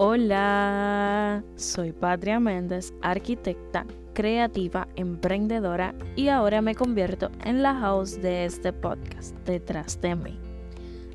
Hola, 0.00 1.42
soy 1.56 1.90
Patria 1.90 2.38
Méndez, 2.38 2.94
arquitecta, 3.02 3.84
creativa, 4.14 4.86
emprendedora 4.94 5.92
y 6.14 6.28
ahora 6.28 6.62
me 6.62 6.76
convierto 6.76 7.32
en 7.44 7.64
la 7.64 7.92
host 7.92 8.18
de 8.18 8.44
este 8.44 8.72
podcast, 8.72 9.34
Detrás 9.44 10.00
de 10.00 10.14
mí. 10.14 10.38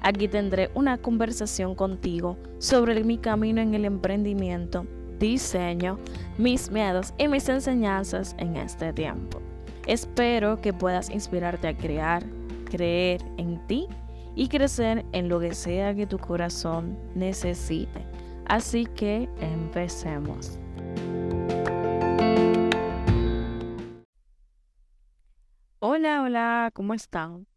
Aquí 0.01 0.27
tendré 0.27 0.69
una 0.73 0.97
conversación 0.97 1.75
contigo 1.75 2.38
sobre 2.57 3.05
mi 3.05 3.17
camino 3.17 3.61
en 3.61 3.73
el 3.73 3.85
emprendimiento, 3.85 4.86
diseño, 5.18 5.97
mis 6.38 6.70
miedos 6.70 7.13
y 7.18 7.29
mis 7.29 7.47
enseñanzas 7.47 8.36
en 8.38 8.57
este 8.57 8.91
tiempo. 8.91 9.39
Espero 9.88 10.59
que 10.59 10.73
puedas 10.73 11.09
inspirarte 11.09 11.70
a 11.70 11.77
crear, 11.77 12.25
creer 12.70 13.21
en 13.38 13.65
ti 13.65 13.88
y 14.36 14.50
crecer 14.50 15.05
en 15.13 15.29
lo 15.29 15.39
que 15.39 15.53
sea 15.53 15.95
que 15.95 16.05
tu 16.05 16.17
corazón 16.17 16.97
necesite. 17.15 18.11
Así 18.45 18.85
que 18.85 19.29
empecemos. 19.39 20.59
Hola, 25.79 26.21
hola, 26.21 26.71
¿cómo 26.73 26.93
están? 26.93 27.48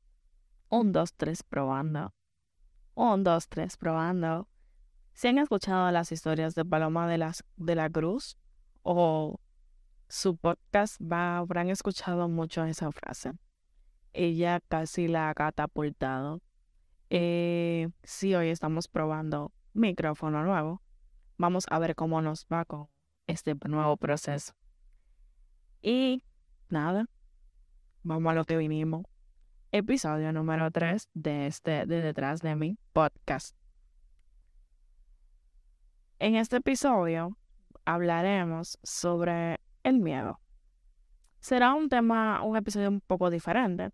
Un, 0.68 0.92
dos, 0.92 1.12
tres, 1.14 1.42
probando. 1.42 2.14
Un, 2.94 3.24
dos, 3.24 3.48
tres, 3.48 3.76
probando. 3.76 4.48
¿Se 5.12 5.28
han 5.28 5.38
escuchado 5.38 5.90
las 5.90 6.12
historias 6.12 6.54
de 6.54 6.64
Paloma 6.64 7.08
de, 7.08 7.18
las, 7.18 7.44
de 7.56 7.74
la 7.74 7.90
Cruz? 7.90 8.36
O 8.82 9.40
su 10.08 10.36
podcast 10.36 11.00
va, 11.00 11.38
habrán 11.38 11.68
escuchado 11.68 12.28
mucho 12.28 12.64
esa 12.64 12.92
frase. 12.92 13.32
Ella 14.12 14.60
casi 14.68 15.08
la 15.08 15.30
ha 15.30 15.34
catapultado. 15.34 16.40
Eh, 17.10 17.88
sí, 18.02 18.34
hoy 18.34 18.48
estamos 18.48 18.88
probando 18.88 19.52
micrófono 19.76 20.42
nuevo. 20.42 20.82
Vamos 21.36 21.66
a 21.70 21.78
ver 21.78 21.94
cómo 21.94 22.22
nos 22.22 22.46
va 22.52 22.64
con 22.64 22.88
este 23.26 23.54
nuevo 23.68 23.96
proceso. 23.96 24.54
Y 25.82 26.22
nada, 26.68 27.06
vamos 28.02 28.30
a 28.30 28.34
lo 28.34 28.44
que 28.44 28.56
vinimos. 28.56 29.04
Episodio 29.72 30.32
número 30.32 30.70
3 30.70 31.10
de 31.12 31.46
este 31.46 31.86
de 31.86 32.00
Detrás 32.00 32.40
de 32.40 32.56
mi 32.56 32.78
podcast. 32.92 33.56
En 36.18 36.36
este 36.36 36.56
episodio 36.56 37.36
hablaremos 37.84 38.78
sobre 38.82 39.60
el 39.82 40.00
miedo. 40.00 40.40
Será 41.40 41.74
un 41.74 41.88
tema, 41.88 42.42
un 42.42 42.56
episodio 42.56 42.88
un 42.88 43.00
poco 43.00 43.28
diferente, 43.28 43.90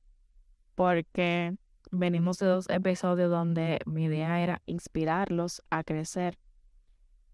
porque 0.76 1.56
venimos 1.92 2.38
de 2.38 2.46
dos 2.46 2.68
episodios 2.70 3.30
donde 3.30 3.78
mi 3.84 4.04
idea 4.04 4.42
era 4.42 4.62
inspirarlos 4.66 5.62
a 5.70 5.84
crecer. 5.84 6.38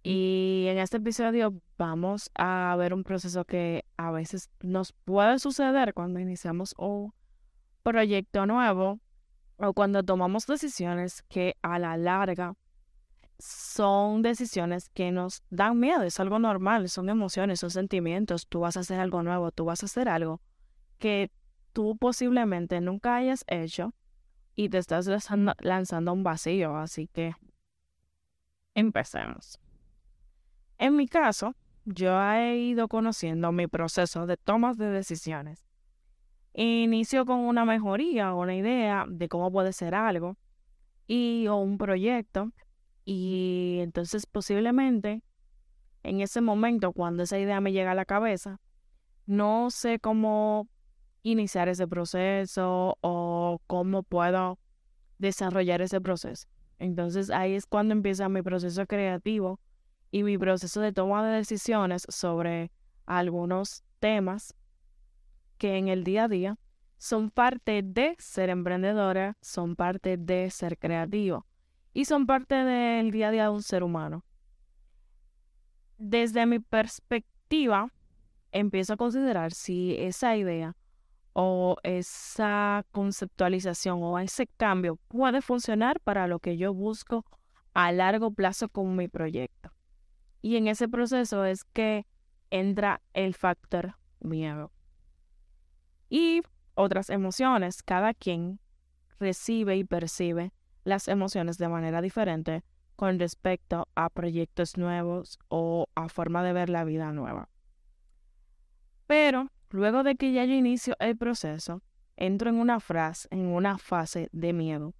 Y 0.02 0.66
en 0.68 0.78
este 0.78 0.98
episodio 0.98 1.54
vamos 1.78 2.30
a 2.34 2.74
ver 2.78 2.92
un 2.92 3.04
proceso 3.04 3.44
que 3.44 3.84
a 3.96 4.10
veces 4.10 4.50
nos 4.60 4.92
puede 4.92 5.38
suceder 5.38 5.94
cuando 5.94 6.20
iniciamos 6.20 6.74
un 6.76 7.14
proyecto 7.82 8.46
nuevo 8.46 9.00
o 9.56 9.72
cuando 9.72 10.02
tomamos 10.02 10.46
decisiones 10.46 11.22
que 11.22 11.56
a 11.62 11.78
la 11.78 11.96
larga 11.96 12.54
son 13.38 14.22
decisiones 14.22 14.88
que 14.90 15.12
nos 15.12 15.42
dan 15.50 15.78
miedo, 15.78 16.02
es 16.02 16.18
algo 16.18 16.40
normal, 16.40 16.88
son 16.88 17.08
emociones, 17.08 17.60
son 17.60 17.70
sentimientos, 17.70 18.48
tú 18.48 18.60
vas 18.60 18.76
a 18.76 18.80
hacer 18.80 18.98
algo 18.98 19.22
nuevo, 19.22 19.52
tú 19.52 19.64
vas 19.64 19.82
a 19.82 19.86
hacer 19.86 20.08
algo 20.08 20.40
que 20.98 21.30
tú 21.72 21.96
posiblemente 21.96 22.80
nunca 22.80 23.14
hayas 23.14 23.44
hecho 23.46 23.94
y 24.58 24.70
te 24.70 24.78
estás 24.78 25.08
lanzando, 25.60 26.12
un 26.12 26.24
vacío, 26.24 26.76
así 26.76 27.06
que 27.06 27.32
empecemos. 28.74 29.60
En 30.78 30.96
mi 30.96 31.06
caso, 31.06 31.54
yo 31.84 32.20
he 32.20 32.56
ido 32.56 32.88
conociendo 32.88 33.52
mi 33.52 33.68
proceso 33.68 34.26
de 34.26 34.36
tomas 34.36 34.76
de 34.76 34.90
decisiones. 34.90 35.64
Inicio 36.54 37.24
con 37.24 37.38
una 37.38 37.64
mejoría 37.64 38.34
o 38.34 38.40
una 38.42 38.56
idea 38.56 39.04
de 39.08 39.28
cómo 39.28 39.52
puede 39.52 39.72
ser 39.72 39.94
algo 39.94 40.36
y 41.06 41.46
o 41.46 41.54
un 41.54 41.78
proyecto 41.78 42.50
y 43.04 43.78
entonces 43.80 44.26
posiblemente 44.26 45.22
en 46.02 46.20
ese 46.20 46.40
momento 46.40 46.92
cuando 46.92 47.22
esa 47.22 47.38
idea 47.38 47.60
me 47.60 47.70
llega 47.70 47.92
a 47.92 47.94
la 47.94 48.06
cabeza, 48.06 48.60
no 49.24 49.70
sé 49.70 50.00
cómo 50.00 50.66
iniciar 51.30 51.68
ese 51.68 51.86
proceso 51.86 52.96
o 53.00 53.60
cómo 53.66 54.02
puedo 54.02 54.58
desarrollar 55.18 55.82
ese 55.82 56.00
proceso. 56.00 56.48
Entonces 56.78 57.30
ahí 57.30 57.54
es 57.54 57.66
cuando 57.66 57.92
empieza 57.92 58.28
mi 58.28 58.42
proceso 58.42 58.86
creativo 58.86 59.60
y 60.10 60.22
mi 60.22 60.38
proceso 60.38 60.80
de 60.80 60.92
toma 60.92 61.26
de 61.26 61.36
decisiones 61.36 62.06
sobre 62.08 62.70
algunos 63.04 63.84
temas 63.98 64.54
que 65.58 65.76
en 65.76 65.88
el 65.88 66.04
día 66.04 66.24
a 66.24 66.28
día 66.28 66.58
son 66.98 67.30
parte 67.30 67.82
de 67.84 68.16
ser 68.18 68.48
emprendedora, 68.50 69.36
son 69.40 69.76
parte 69.76 70.16
de 70.16 70.50
ser 70.50 70.78
creativo 70.78 71.46
y 71.92 72.04
son 72.04 72.26
parte 72.26 72.54
del 72.54 73.10
día 73.10 73.28
a 73.28 73.30
día 73.30 73.42
de 73.44 73.50
un 73.50 73.62
ser 73.62 73.82
humano. 73.82 74.24
Desde 75.96 76.46
mi 76.46 76.60
perspectiva, 76.60 77.92
empiezo 78.52 78.94
a 78.94 78.96
considerar 78.96 79.52
si 79.52 79.96
esa 79.98 80.36
idea 80.36 80.76
o 81.40 81.76
esa 81.84 82.84
conceptualización 82.90 84.02
o 84.02 84.18
ese 84.18 84.48
cambio 84.48 84.96
puede 85.06 85.40
funcionar 85.40 86.00
para 86.00 86.26
lo 86.26 86.40
que 86.40 86.56
yo 86.56 86.74
busco 86.74 87.24
a 87.74 87.92
largo 87.92 88.32
plazo 88.32 88.68
con 88.68 88.96
mi 88.96 89.06
proyecto. 89.06 89.70
Y 90.42 90.56
en 90.56 90.66
ese 90.66 90.88
proceso 90.88 91.44
es 91.44 91.62
que 91.62 92.06
entra 92.50 93.02
el 93.12 93.36
factor 93.36 93.94
miedo. 94.18 94.72
Y 96.10 96.42
otras 96.74 97.08
emociones, 97.08 97.84
cada 97.84 98.14
quien 98.14 98.58
recibe 99.20 99.76
y 99.76 99.84
percibe 99.84 100.52
las 100.82 101.06
emociones 101.06 101.56
de 101.56 101.68
manera 101.68 102.02
diferente 102.02 102.64
con 102.96 103.20
respecto 103.20 103.86
a 103.94 104.10
proyectos 104.10 104.76
nuevos 104.76 105.38
o 105.46 105.86
a 105.94 106.08
forma 106.08 106.42
de 106.42 106.52
ver 106.52 106.68
la 106.68 106.82
vida 106.82 107.12
nueva. 107.12 107.48
Pero 109.06 109.52
Luego 109.70 110.02
de 110.02 110.16
que 110.16 110.32
ya 110.32 110.44
yo 110.44 110.54
inicio 110.54 110.94
el 110.98 111.16
proceso, 111.16 111.82
entro 112.16 112.50
en 112.50 112.56
una 112.56 112.80
frase, 112.80 113.28
en 113.30 113.46
una 113.46 113.78
fase 113.78 114.28
de 114.32 114.52
miedo, 114.52 114.94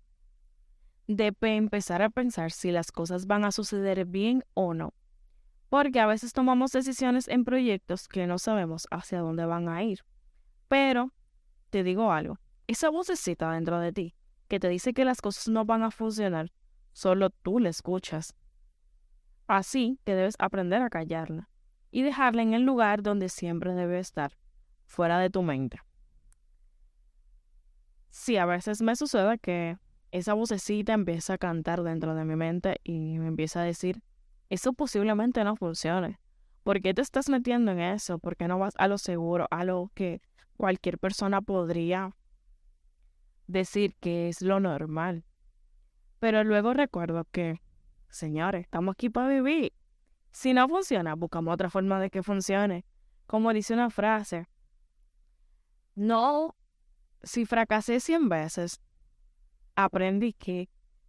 de 1.06 1.34
empezar 1.40 2.02
a 2.02 2.10
pensar 2.10 2.52
si 2.52 2.70
las 2.70 2.92
cosas 2.92 3.26
van 3.26 3.44
a 3.44 3.52
suceder 3.52 4.04
bien 4.04 4.44
o 4.54 4.74
no. 4.74 4.92
Porque 5.70 6.00
a 6.00 6.06
veces 6.06 6.32
tomamos 6.32 6.72
decisiones 6.72 7.28
en 7.28 7.44
proyectos 7.44 8.08
que 8.08 8.26
no 8.26 8.38
sabemos 8.38 8.86
hacia 8.90 9.20
dónde 9.20 9.44
van 9.46 9.68
a 9.68 9.82
ir. 9.82 10.00
Pero, 10.68 11.12
te 11.70 11.82
digo 11.82 12.12
algo, 12.12 12.38
esa 12.66 12.90
vocecita 12.90 13.50
dentro 13.52 13.80
de 13.80 13.92
ti 13.92 14.14
que 14.48 14.60
te 14.60 14.68
dice 14.68 14.94
que 14.94 15.04
las 15.04 15.20
cosas 15.20 15.48
no 15.48 15.64
van 15.64 15.82
a 15.82 15.90
funcionar, 15.90 16.50
solo 16.92 17.30
tú 17.30 17.58
la 17.58 17.68
escuchas. 17.68 18.34
Así 19.46 19.98
que 20.04 20.14
debes 20.14 20.34
aprender 20.38 20.82
a 20.82 20.90
callarla 20.90 21.48
y 21.90 22.02
dejarla 22.02 22.42
en 22.42 22.54
el 22.54 22.62
lugar 22.62 23.02
donde 23.02 23.28
siempre 23.28 23.74
debe 23.74 23.98
estar, 23.98 24.36
fuera 24.88 25.20
de 25.20 25.30
tu 25.30 25.42
mente. 25.42 25.78
Sí, 28.10 28.36
a 28.36 28.46
veces 28.46 28.82
me 28.82 28.96
sucede 28.96 29.38
que 29.38 29.78
esa 30.10 30.32
vocecita 30.34 30.94
empieza 30.94 31.34
a 31.34 31.38
cantar 31.38 31.82
dentro 31.82 32.14
de 32.14 32.24
mi 32.24 32.34
mente 32.34 32.80
y 32.82 33.18
me 33.18 33.28
empieza 33.28 33.60
a 33.60 33.64
decir, 33.64 34.02
eso 34.48 34.72
posiblemente 34.72 35.44
no 35.44 35.54
funcione. 35.54 36.18
¿Por 36.64 36.80
qué 36.80 36.94
te 36.94 37.02
estás 37.02 37.28
metiendo 37.28 37.70
en 37.70 37.80
eso? 37.80 38.18
¿Por 38.18 38.36
qué 38.36 38.48
no 38.48 38.58
vas 38.58 38.74
a 38.78 38.88
lo 38.88 38.98
seguro, 38.98 39.46
a 39.50 39.64
lo 39.64 39.90
que 39.94 40.20
cualquier 40.56 40.98
persona 40.98 41.42
podría 41.42 42.16
decir 43.46 43.94
que 44.00 44.28
es 44.28 44.42
lo 44.42 44.58
normal? 44.58 45.24
Pero 46.18 46.42
luego 46.44 46.72
recuerdo 46.72 47.26
que, 47.30 47.60
señores, 48.08 48.62
estamos 48.62 48.94
aquí 48.94 49.10
para 49.10 49.28
vivir. 49.28 49.72
Si 50.32 50.54
no 50.54 50.66
funciona, 50.68 51.14
buscamos 51.14 51.54
otra 51.54 51.70
forma 51.70 52.00
de 52.00 52.10
que 52.10 52.22
funcione. 52.22 52.84
Como 53.26 53.52
dice 53.52 53.74
una 53.74 53.90
frase, 53.90 54.48
no, 55.98 56.54
si 57.22 57.44
fracasé 57.44 57.98
100 57.98 58.28
veces, 58.28 58.80
aprendí 59.74 60.32
que 60.32 60.68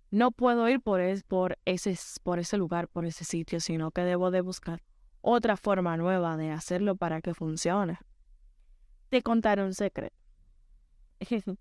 no 0.10 0.32
puedo 0.32 0.68
ir 0.68 0.82
por, 0.82 1.00
por, 1.28 1.60
ese, 1.66 1.98
por 2.24 2.40
ese 2.40 2.58
lugar, 2.58 2.88
por 2.88 3.06
ese 3.06 3.24
sitio, 3.24 3.60
sino 3.60 3.92
que 3.92 4.02
debo 4.02 4.32
de 4.32 4.42
buscar 4.42 4.82
otra 5.22 5.58
forma 5.58 5.96
nueva 5.96 6.38
de 6.38 6.52
hacerlo 6.52 6.96
para 6.96 7.22
que 7.22 7.36
funcione. 7.36 8.00
Te 9.10 9.22
contaré 9.22 9.64
un 9.64 9.74
secreto. 9.74 10.16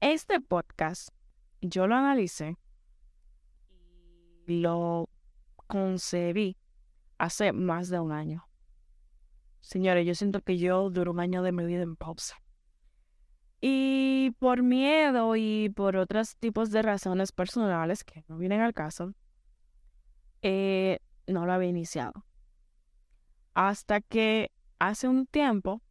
Este 0.00 0.40
podcast 0.40 1.08
yo 1.62 1.86
lo 1.86 1.96
analicé 1.96 2.56
y 4.46 4.60
lo 4.60 5.08
concebí 5.66 6.56
hace 7.18 7.52
más 7.52 7.88
de 7.88 7.98
un 7.98 8.12
año. 8.12 8.45
Señores, 9.66 10.06
yo 10.06 10.14
siento 10.14 10.42
que 10.42 10.58
yo 10.58 10.90
duro 10.90 11.10
un 11.10 11.18
año 11.18 11.42
de 11.42 11.50
mi 11.50 11.64
vida 11.64 11.82
en 11.82 11.96
pausa. 11.96 12.36
Y 13.60 14.30
por 14.38 14.62
miedo 14.62 15.34
y 15.34 15.70
por 15.70 15.96
otros 15.96 16.36
tipos 16.36 16.70
de 16.70 16.82
razones 16.82 17.32
personales 17.32 18.04
que 18.04 18.22
no 18.28 18.38
vienen 18.38 18.60
al 18.60 18.74
caso, 18.74 19.12
eh, 20.42 21.00
no 21.26 21.46
lo 21.46 21.52
había 21.52 21.68
iniciado. 21.68 22.12
Hasta 23.54 24.00
que 24.02 24.52
hace 24.78 25.08
un 25.08 25.26
tiempo 25.26 25.82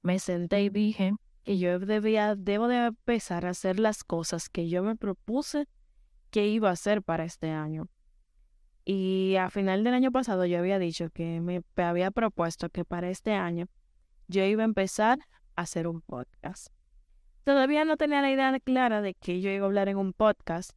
me 0.00 0.18
senté 0.18 0.62
y 0.62 0.70
dije 0.70 1.12
que 1.44 1.58
yo 1.58 1.80
debía, 1.80 2.34
debo 2.34 2.66
de 2.66 2.86
empezar 2.86 3.44
a 3.44 3.50
hacer 3.50 3.78
las 3.78 4.04
cosas 4.04 4.48
que 4.48 4.70
yo 4.70 4.82
me 4.82 4.96
propuse 4.96 5.68
que 6.30 6.48
iba 6.48 6.70
a 6.70 6.72
hacer 6.72 7.02
para 7.02 7.24
este 7.24 7.50
año. 7.50 7.90
Y 8.84 9.36
a 9.36 9.50
final 9.50 9.84
del 9.84 9.94
año 9.94 10.10
pasado 10.10 10.46
yo 10.46 10.58
había 10.58 10.78
dicho 10.78 11.10
que 11.10 11.40
me 11.40 11.62
había 11.76 12.10
propuesto 12.10 12.70
que 12.70 12.84
para 12.84 13.10
este 13.10 13.32
año 13.34 13.66
yo 14.28 14.44
iba 14.44 14.62
a 14.62 14.64
empezar 14.64 15.18
a 15.56 15.62
hacer 15.62 15.86
un 15.86 16.00
podcast. 16.00 16.68
Todavía 17.44 17.84
no 17.84 17.96
tenía 17.96 18.22
la 18.22 18.30
idea 18.30 18.58
clara 18.60 19.02
de 19.02 19.14
que 19.14 19.40
yo 19.40 19.50
iba 19.50 19.64
a 19.64 19.66
hablar 19.66 19.88
en 19.88 19.96
un 19.96 20.12
podcast, 20.12 20.72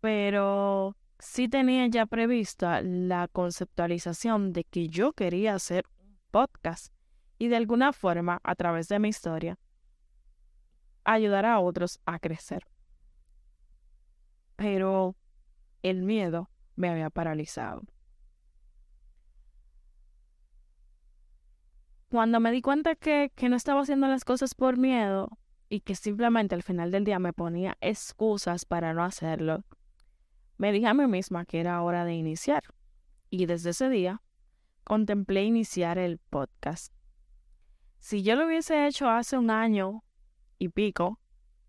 pero 0.00 0.96
sí 1.18 1.48
tenía 1.48 1.86
ya 1.88 2.06
prevista 2.06 2.80
la 2.82 3.28
conceptualización 3.28 4.52
de 4.52 4.64
que 4.64 4.88
yo 4.88 5.12
quería 5.12 5.54
hacer 5.54 5.84
un 5.98 6.18
podcast 6.30 6.92
y 7.38 7.48
de 7.48 7.56
alguna 7.56 7.92
forma, 7.92 8.40
a 8.42 8.54
través 8.54 8.88
de 8.88 8.98
mi 8.98 9.08
historia, 9.08 9.58
ayudar 11.04 11.46
a 11.46 11.60
otros 11.60 12.00
a 12.04 12.18
crecer. 12.18 12.66
Pero 14.56 15.14
el 15.82 16.02
miedo 16.02 16.50
me 16.78 16.88
había 16.88 17.10
paralizado. 17.10 17.82
Cuando 22.08 22.40
me 22.40 22.50
di 22.52 22.62
cuenta 22.62 22.94
que, 22.94 23.30
que 23.34 23.48
no 23.50 23.56
estaba 23.56 23.82
haciendo 23.82 24.06
las 24.06 24.24
cosas 24.24 24.54
por 24.54 24.78
miedo 24.78 25.36
y 25.68 25.80
que 25.80 25.94
simplemente 25.94 26.54
al 26.54 26.62
final 26.62 26.90
del 26.90 27.04
día 27.04 27.18
me 27.18 27.34
ponía 27.34 27.76
excusas 27.80 28.64
para 28.64 28.94
no 28.94 29.04
hacerlo, 29.04 29.64
me 30.56 30.72
dije 30.72 30.86
a 30.86 30.94
mí 30.94 31.06
misma 31.06 31.44
que 31.44 31.60
era 31.60 31.82
hora 31.82 32.04
de 32.04 32.14
iniciar. 32.14 32.62
Y 33.28 33.44
desde 33.44 33.70
ese 33.70 33.90
día 33.90 34.22
contemplé 34.84 35.44
iniciar 35.44 35.98
el 35.98 36.18
podcast. 36.18 36.94
Si 37.98 38.22
yo 38.22 38.36
lo 38.36 38.46
hubiese 38.46 38.86
hecho 38.86 39.10
hace 39.10 39.36
un 39.36 39.50
año 39.50 40.04
y 40.58 40.68
pico, 40.70 41.20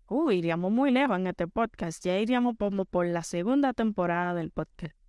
uh, 0.06 0.30
iríamos 0.30 0.72
muy 0.72 0.90
lejos 0.90 1.18
en 1.18 1.26
este 1.26 1.46
podcast. 1.46 2.02
Ya 2.04 2.18
iríamos 2.18 2.56
como 2.56 2.84
por 2.86 3.06
la 3.06 3.22
segunda 3.22 3.74
temporada 3.74 4.32
del 4.32 4.50
podcast. 4.50 4.99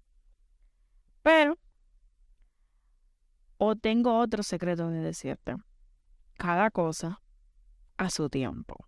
Pero, 1.22 1.58
o 3.58 3.76
tengo 3.76 4.20
otro 4.20 4.44
secreto 4.44 4.90
de 4.90 5.00
decirte. 5.00 5.56
Cada 6.38 6.72
cosa 6.72 7.22
a 7.98 8.10
su 8.10 8.30
tiempo. 8.30 8.88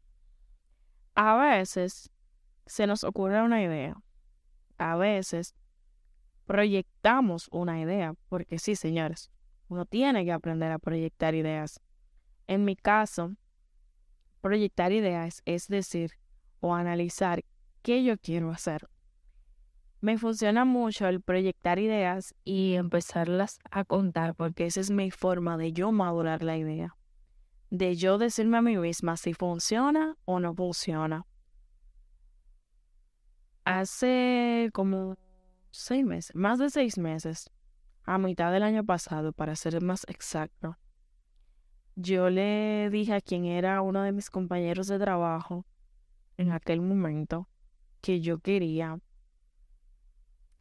A 1.16 1.36
veces 1.36 2.10
se 2.66 2.88
nos 2.88 3.04
ocurre 3.04 3.42
una 3.42 3.62
idea 3.62 3.96
a 4.78 4.96
veces 4.98 5.56
proyectamos 6.46 7.48
una 7.52 7.80
idea, 7.80 8.16
porque 8.28 8.60
sí, 8.60 8.76
señores, 8.76 9.32
uno 9.70 9.86
tiene 9.86 10.26
que 10.26 10.32
aprender 10.32 10.72
a 10.72 10.80
proyectar 10.80 11.36
ideas. 11.36 11.80
En 12.48 12.66
mi 12.66 12.76
caso, 12.76 13.36
proyectar 14.42 14.92
ideas 14.92 15.42
es 15.46 15.68
decir, 15.68 16.12
o 16.60 16.76
analizar 16.76 17.44
qué 17.82 18.04
yo 18.04 18.18
quiero 18.18 18.52
hacer. 18.52 18.90
Me 20.04 20.18
funciona 20.18 20.66
mucho 20.66 21.08
el 21.08 21.22
proyectar 21.22 21.80
ideas 21.80 22.36
y 22.44 22.74
empezarlas 22.74 23.60
a 23.72 23.86
contar, 23.86 24.36
porque 24.36 24.66
esa 24.66 24.82
es 24.82 24.92
mi 24.92 25.12
forma 25.12 25.56
de 25.56 25.72
yo 25.72 25.94
madurar 25.94 26.44
la 26.44 26.58
idea. 26.58 26.98
De 27.70 27.96
yo 27.96 28.18
decirme 28.18 28.58
a 28.58 28.62
mí 28.62 28.76
misma 28.76 29.16
si 29.16 29.34
funciona 29.34 30.18
o 30.26 30.42
no 30.42 30.54
funciona 30.54 31.26
hace 33.64 34.72
como 34.74 35.16
seis 35.72 36.06
meses, 36.06 36.36
más 36.36 36.60
de 36.60 36.70
seis 36.70 36.98
meses, 36.98 37.50
a 38.04 38.18
mitad 38.18 38.52
del 38.52 38.64
año 38.64 38.84
pasado, 38.84 39.32
para 39.32 39.56
ser 39.56 39.82
más 39.82 40.06
exacto, 40.10 40.78
yo 41.96 42.30
le 42.30 42.90
dije 42.92 43.14
a 43.14 43.22
quien 43.22 43.46
era 43.46 43.82
uno 43.82 44.04
de 44.04 44.12
mis 44.12 44.30
compañeros 44.30 44.88
de 44.88 45.00
trabajo 45.00 45.66
en 46.36 46.52
aquel 46.52 46.82
momento 46.82 47.48
que 48.02 48.20
yo 48.20 48.40
quería 48.40 49.00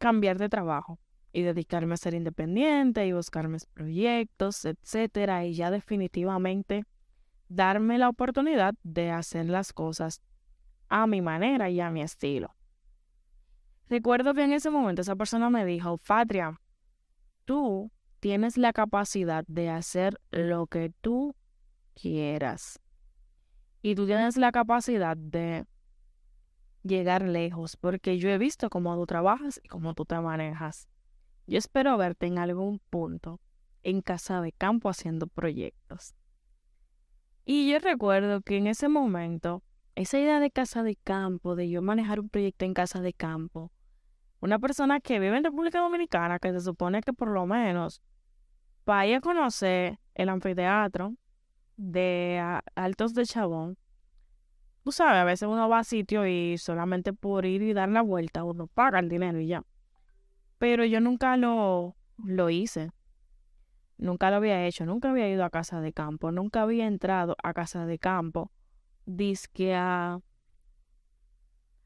cambiar 0.03 0.37
de 0.37 0.49
trabajo 0.49 0.99
y 1.31 1.43
dedicarme 1.43 1.93
a 1.93 1.97
ser 1.97 2.13
independiente 2.13 3.07
y 3.07 3.13
buscar 3.13 3.47
mis 3.47 3.65
proyectos, 3.65 4.65
etcétera, 4.65 5.45
y 5.45 5.53
ya 5.53 5.71
definitivamente 5.71 6.83
darme 7.47 7.97
la 7.97 8.09
oportunidad 8.09 8.75
de 8.83 9.11
hacer 9.11 9.45
las 9.45 9.71
cosas 9.71 10.21
a 10.89 11.07
mi 11.07 11.21
manera 11.21 11.69
y 11.69 11.79
a 11.79 11.89
mi 11.89 12.01
estilo. 12.01 12.53
Recuerdo 13.87 14.33
que 14.33 14.43
en 14.43 14.51
ese 14.51 14.69
momento 14.69 15.03
esa 15.03 15.15
persona 15.15 15.49
me 15.49 15.63
dijo, 15.63 15.97
Patria, 15.99 16.59
tú 17.45 17.89
tienes 18.19 18.57
la 18.57 18.73
capacidad 18.73 19.45
de 19.47 19.69
hacer 19.69 20.19
lo 20.31 20.67
que 20.67 20.91
tú 20.99 21.33
quieras. 21.93 22.77
Y 23.81 23.95
tú 23.95 24.05
tienes 24.05 24.35
la 24.35 24.51
capacidad 24.51 25.15
de 25.15 25.65
llegar 26.83 27.23
lejos, 27.23 27.77
porque 27.77 28.17
yo 28.17 28.29
he 28.29 28.37
visto 28.37 28.69
cómo 28.69 28.95
tú 28.95 29.05
trabajas 29.05 29.59
y 29.63 29.67
cómo 29.67 29.93
tú 29.93 30.05
te 30.05 30.19
manejas. 30.19 30.87
Yo 31.47 31.57
espero 31.57 31.97
verte 31.97 32.27
en 32.27 32.37
algún 32.37 32.79
punto 32.89 33.39
en 33.83 34.01
casa 34.01 34.41
de 34.41 34.51
campo 34.51 34.89
haciendo 34.89 35.27
proyectos. 35.27 36.15
Y 37.45 37.69
yo 37.69 37.79
recuerdo 37.79 38.41
que 38.41 38.57
en 38.57 38.67
ese 38.67 38.87
momento 38.87 39.63
esa 39.95 40.19
idea 40.19 40.39
de 40.39 40.49
casa 40.49 40.83
de 40.83 40.95
campo, 40.95 41.55
de 41.55 41.69
yo 41.69 41.81
manejar 41.81 42.19
un 42.19 42.29
proyecto 42.29 42.65
en 42.65 42.73
casa 42.73 43.01
de 43.01 43.13
campo, 43.13 43.71
una 44.39 44.59
persona 44.59 44.99
que 44.99 45.19
vive 45.19 45.37
en 45.37 45.43
República 45.43 45.79
Dominicana, 45.79 46.39
que 46.39 46.51
se 46.51 46.61
supone 46.61 47.01
que 47.01 47.13
por 47.13 47.29
lo 47.29 47.45
menos 47.45 48.01
vaya 48.85 49.17
a 49.17 49.21
conocer 49.21 49.99
el 50.15 50.29
anfiteatro 50.29 51.15
de 51.77 52.59
Altos 52.75 53.13
de 53.13 53.25
Chabón, 53.25 53.77
tú 54.83 54.91
sabes, 54.91 55.15
a 55.15 55.23
veces 55.23 55.47
uno 55.47 55.69
va 55.69 55.79
a 55.79 55.83
sitio 55.83 56.27
y 56.27 56.57
solamente 56.57 57.13
por 57.13 57.45
ir 57.45 57.61
y 57.61 57.73
dar 57.73 57.89
la 57.89 58.01
vuelta 58.01 58.43
uno 58.43 58.67
paga 58.67 58.99
el 58.99 59.09
dinero 59.09 59.39
y 59.39 59.47
ya. 59.47 59.63
Pero 60.57 60.85
yo 60.85 60.99
nunca 60.99 61.35
lo, 61.37 61.95
lo 62.17 62.49
hice. 62.49 62.91
Nunca 63.97 64.29
lo 64.29 64.37
había 64.37 64.65
hecho, 64.65 64.85
nunca 64.85 65.11
había 65.11 65.29
ido 65.29 65.45
a 65.45 65.49
casa 65.49 65.79
de 65.79 65.93
campo, 65.93 66.31
nunca 66.31 66.61
había 66.63 66.87
entrado 66.87 67.35
a 67.43 67.53
casa 67.53 67.85
de 67.85 67.99
campo 67.99 68.51
disque 69.05 69.75
a, 69.75 70.19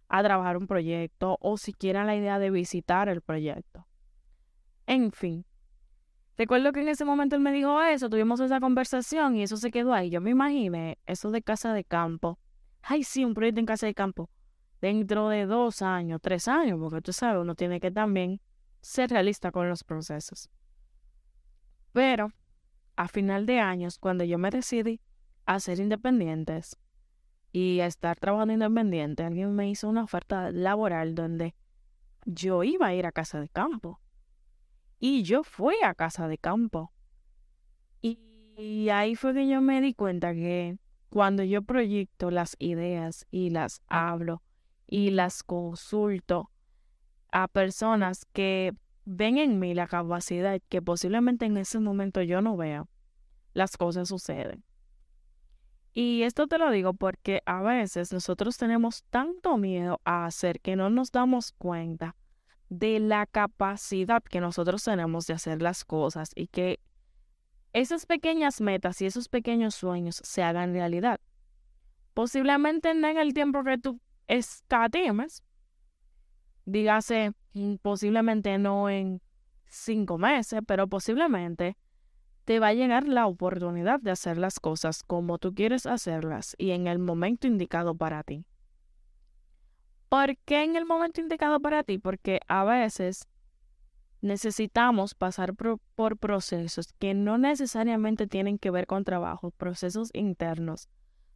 a 0.07 0.23
trabajar 0.23 0.57
un 0.57 0.67
proyecto 0.67 1.37
o 1.41 1.57
siquiera 1.57 2.05
la 2.05 2.15
idea 2.15 2.39
de 2.39 2.49
visitar 2.49 3.09
el 3.09 3.21
proyecto. 3.21 3.85
En 4.85 5.11
fin, 5.11 5.45
recuerdo 6.37 6.71
que 6.71 6.81
en 6.81 6.87
ese 6.87 7.05
momento 7.05 7.35
él 7.35 7.41
me 7.41 7.51
dijo 7.51 7.81
eso, 7.81 8.09
tuvimos 8.09 8.39
esa 8.39 8.59
conversación 8.59 9.35
y 9.35 9.43
eso 9.43 9.57
se 9.57 9.71
quedó 9.71 9.93
ahí. 9.93 10.09
Yo 10.09 10.21
me 10.21 10.31
imaginé 10.31 10.97
eso 11.05 11.31
de 11.31 11.41
casa 11.41 11.73
de 11.73 11.83
campo. 11.83 12.39
Ay, 12.89 13.03
sí, 13.03 13.25
un 13.25 13.33
proyecto 13.33 13.59
en 13.59 13.65
casa 13.65 13.85
de 13.85 13.93
campo. 13.93 14.29
Dentro 14.79 15.29
de 15.29 15.45
dos 15.45 15.81
años, 15.81 16.21
tres 16.21 16.47
años, 16.47 16.79
porque 16.79 17.01
tú 17.01 17.11
sabes, 17.11 17.41
uno 17.41 17.53
tiene 17.55 17.79
que 17.79 17.91
también 17.91 18.39
ser 18.79 19.09
realista 19.09 19.51
con 19.51 19.67
los 19.67 19.83
procesos. 19.83 20.49
Pero, 21.91 22.31
a 22.95 23.07
final 23.07 23.45
de 23.45 23.59
años, 23.59 23.99
cuando 23.99 24.23
yo 24.23 24.37
me 24.37 24.51
decidí 24.51 25.01
a 25.45 25.59
ser 25.59 25.79
independientes, 25.79 26.77
y 27.51 27.79
a 27.79 27.87
estar 27.87 28.19
trabajando 28.19 28.53
independiente, 28.53 29.23
alguien 29.23 29.55
me 29.55 29.69
hizo 29.69 29.89
una 29.89 30.03
oferta 30.03 30.51
laboral 30.51 31.15
donde 31.15 31.55
yo 32.25 32.63
iba 32.63 32.87
a 32.87 32.93
ir 32.93 33.05
a 33.05 33.11
casa 33.11 33.39
de 33.39 33.49
campo. 33.49 33.99
Y 34.99 35.23
yo 35.23 35.43
fui 35.43 35.75
a 35.83 35.93
casa 35.93 36.27
de 36.27 36.37
campo. 36.37 36.91
Y, 38.01 38.89
ahí 38.89 39.15
fue 39.15 39.33
que 39.33 39.47
yo 39.47 39.61
me 39.61 39.81
di 39.81 39.93
cuenta 39.93 40.33
que 40.33 40.77
cuando 41.09 41.43
yo 41.43 41.61
proyecto 41.61 42.31
las 42.31 42.55
ideas 42.59 43.25
y 43.31 43.49
las 43.49 43.81
hablo 43.87 44.41
y 44.87 45.11
las 45.11 45.43
consulto 45.43 46.51
a 47.31 47.47
personas 47.47 48.25
que 48.33 48.73
ven 49.05 49.37
en 49.37 49.59
mí 49.59 49.73
la 49.73 49.87
capacidad 49.87 50.59
que 50.69 50.81
posiblemente 50.81 51.45
en 51.45 51.57
ese 51.57 51.79
momento 51.79 52.21
yo 52.21 52.41
no 52.41 52.57
vea, 52.57 52.85
las 53.53 53.77
cosas 53.77 54.09
suceden. 54.09 54.63
Y 55.93 56.23
esto 56.23 56.47
te 56.47 56.59
lo 56.59 56.69
digo 56.69 56.93
porque 56.93 57.41
a 57.45 57.61
veces 57.61 58.13
nosotros 58.13 58.57
tenemos 58.57 59.03
tanto 59.09 59.57
miedo 59.57 59.99
a 60.05 60.25
hacer 60.25 60.59
que 60.59 60.75
no 60.75 60.89
nos 60.89 61.11
damos 61.11 61.53
cuenta 61.53 62.15
de 62.69 62.99
la 62.99 63.25
capacidad 63.25 64.21
que 64.21 64.41
nosotros 64.41 64.83
tenemos 64.83 65.25
de 65.25 65.33
hacer 65.33 65.61
las 65.61 65.85
cosas 65.85 66.29
y 66.35 66.47
que 66.47 66.79
esas 67.73 68.05
pequeñas 68.05 68.61
metas 68.61 69.01
y 69.01 69.05
esos 69.05 69.29
pequeños 69.29 69.75
sueños 69.75 70.21
se 70.23 70.43
hagan 70.43 70.73
realidad. 70.73 71.19
Posiblemente 72.13 72.91
en 72.91 73.03
el 73.05 73.33
tiempo 73.33 73.63
que 73.63 73.77
tú 73.77 73.99
escatimes, 74.27 75.43
dígase, 76.65 77.33
mm, 77.53 77.75
posiblemente 77.75 78.57
no 78.57 78.89
en 78.89 79.21
cinco 79.65 80.17
meses, 80.17 80.61
pero 80.65 80.87
posiblemente 80.87 81.77
te 82.45 82.59
va 82.59 82.67
a 82.67 82.73
llegar 82.73 83.07
la 83.07 83.27
oportunidad 83.27 83.99
de 83.99 84.11
hacer 84.11 84.37
las 84.37 84.59
cosas 84.59 85.03
como 85.03 85.37
tú 85.37 85.53
quieres 85.53 85.85
hacerlas 85.85 86.55
y 86.57 86.71
en 86.71 86.87
el 86.87 86.97
momento 86.97 87.45
indicado 87.45 87.93
para 87.95 88.23
ti. 88.23 88.45
¿Por 90.09 90.37
qué 90.37 90.63
en 90.63 90.77
el 90.77 90.85
momento 90.85 91.19
indicado 91.19 91.59
para 91.59 91.83
ti? 91.83 91.97
Porque 91.97 92.39
a 92.47 92.63
veces 92.63 93.27
necesitamos 94.21 95.13
pasar 95.13 95.53
por, 95.55 96.17
procesos 96.17 96.93
que 96.99 97.13
no 97.13 97.37
necesariamente 97.37 98.27
tienen 98.27 98.57
que 98.57 98.71
ver 98.71 98.87
con 98.87 99.03
trabajo, 99.03 99.51
procesos 99.51 100.09
internos, 100.13 100.89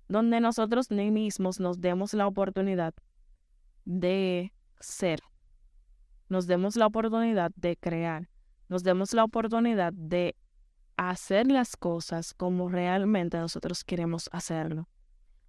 donde 0.07 0.39
nosotros 0.39 0.89
mismos 0.91 1.59
nos 1.59 1.79
demos 1.79 2.13
la 2.13 2.27
oportunidad 2.27 2.93
de 3.85 4.53
ser, 4.79 5.21
nos 6.29 6.47
demos 6.47 6.75
la 6.75 6.87
oportunidad 6.87 7.51
de 7.55 7.77
crear, 7.77 8.29
nos 8.67 8.83
demos 8.83 9.13
la 9.13 9.23
oportunidad 9.23 9.93
de 9.93 10.35
hacer 10.97 11.47
las 11.47 11.75
cosas 11.75 12.33
como 12.33 12.69
realmente 12.69 13.37
nosotros 13.37 13.83
queremos 13.83 14.29
hacerlo. 14.31 14.87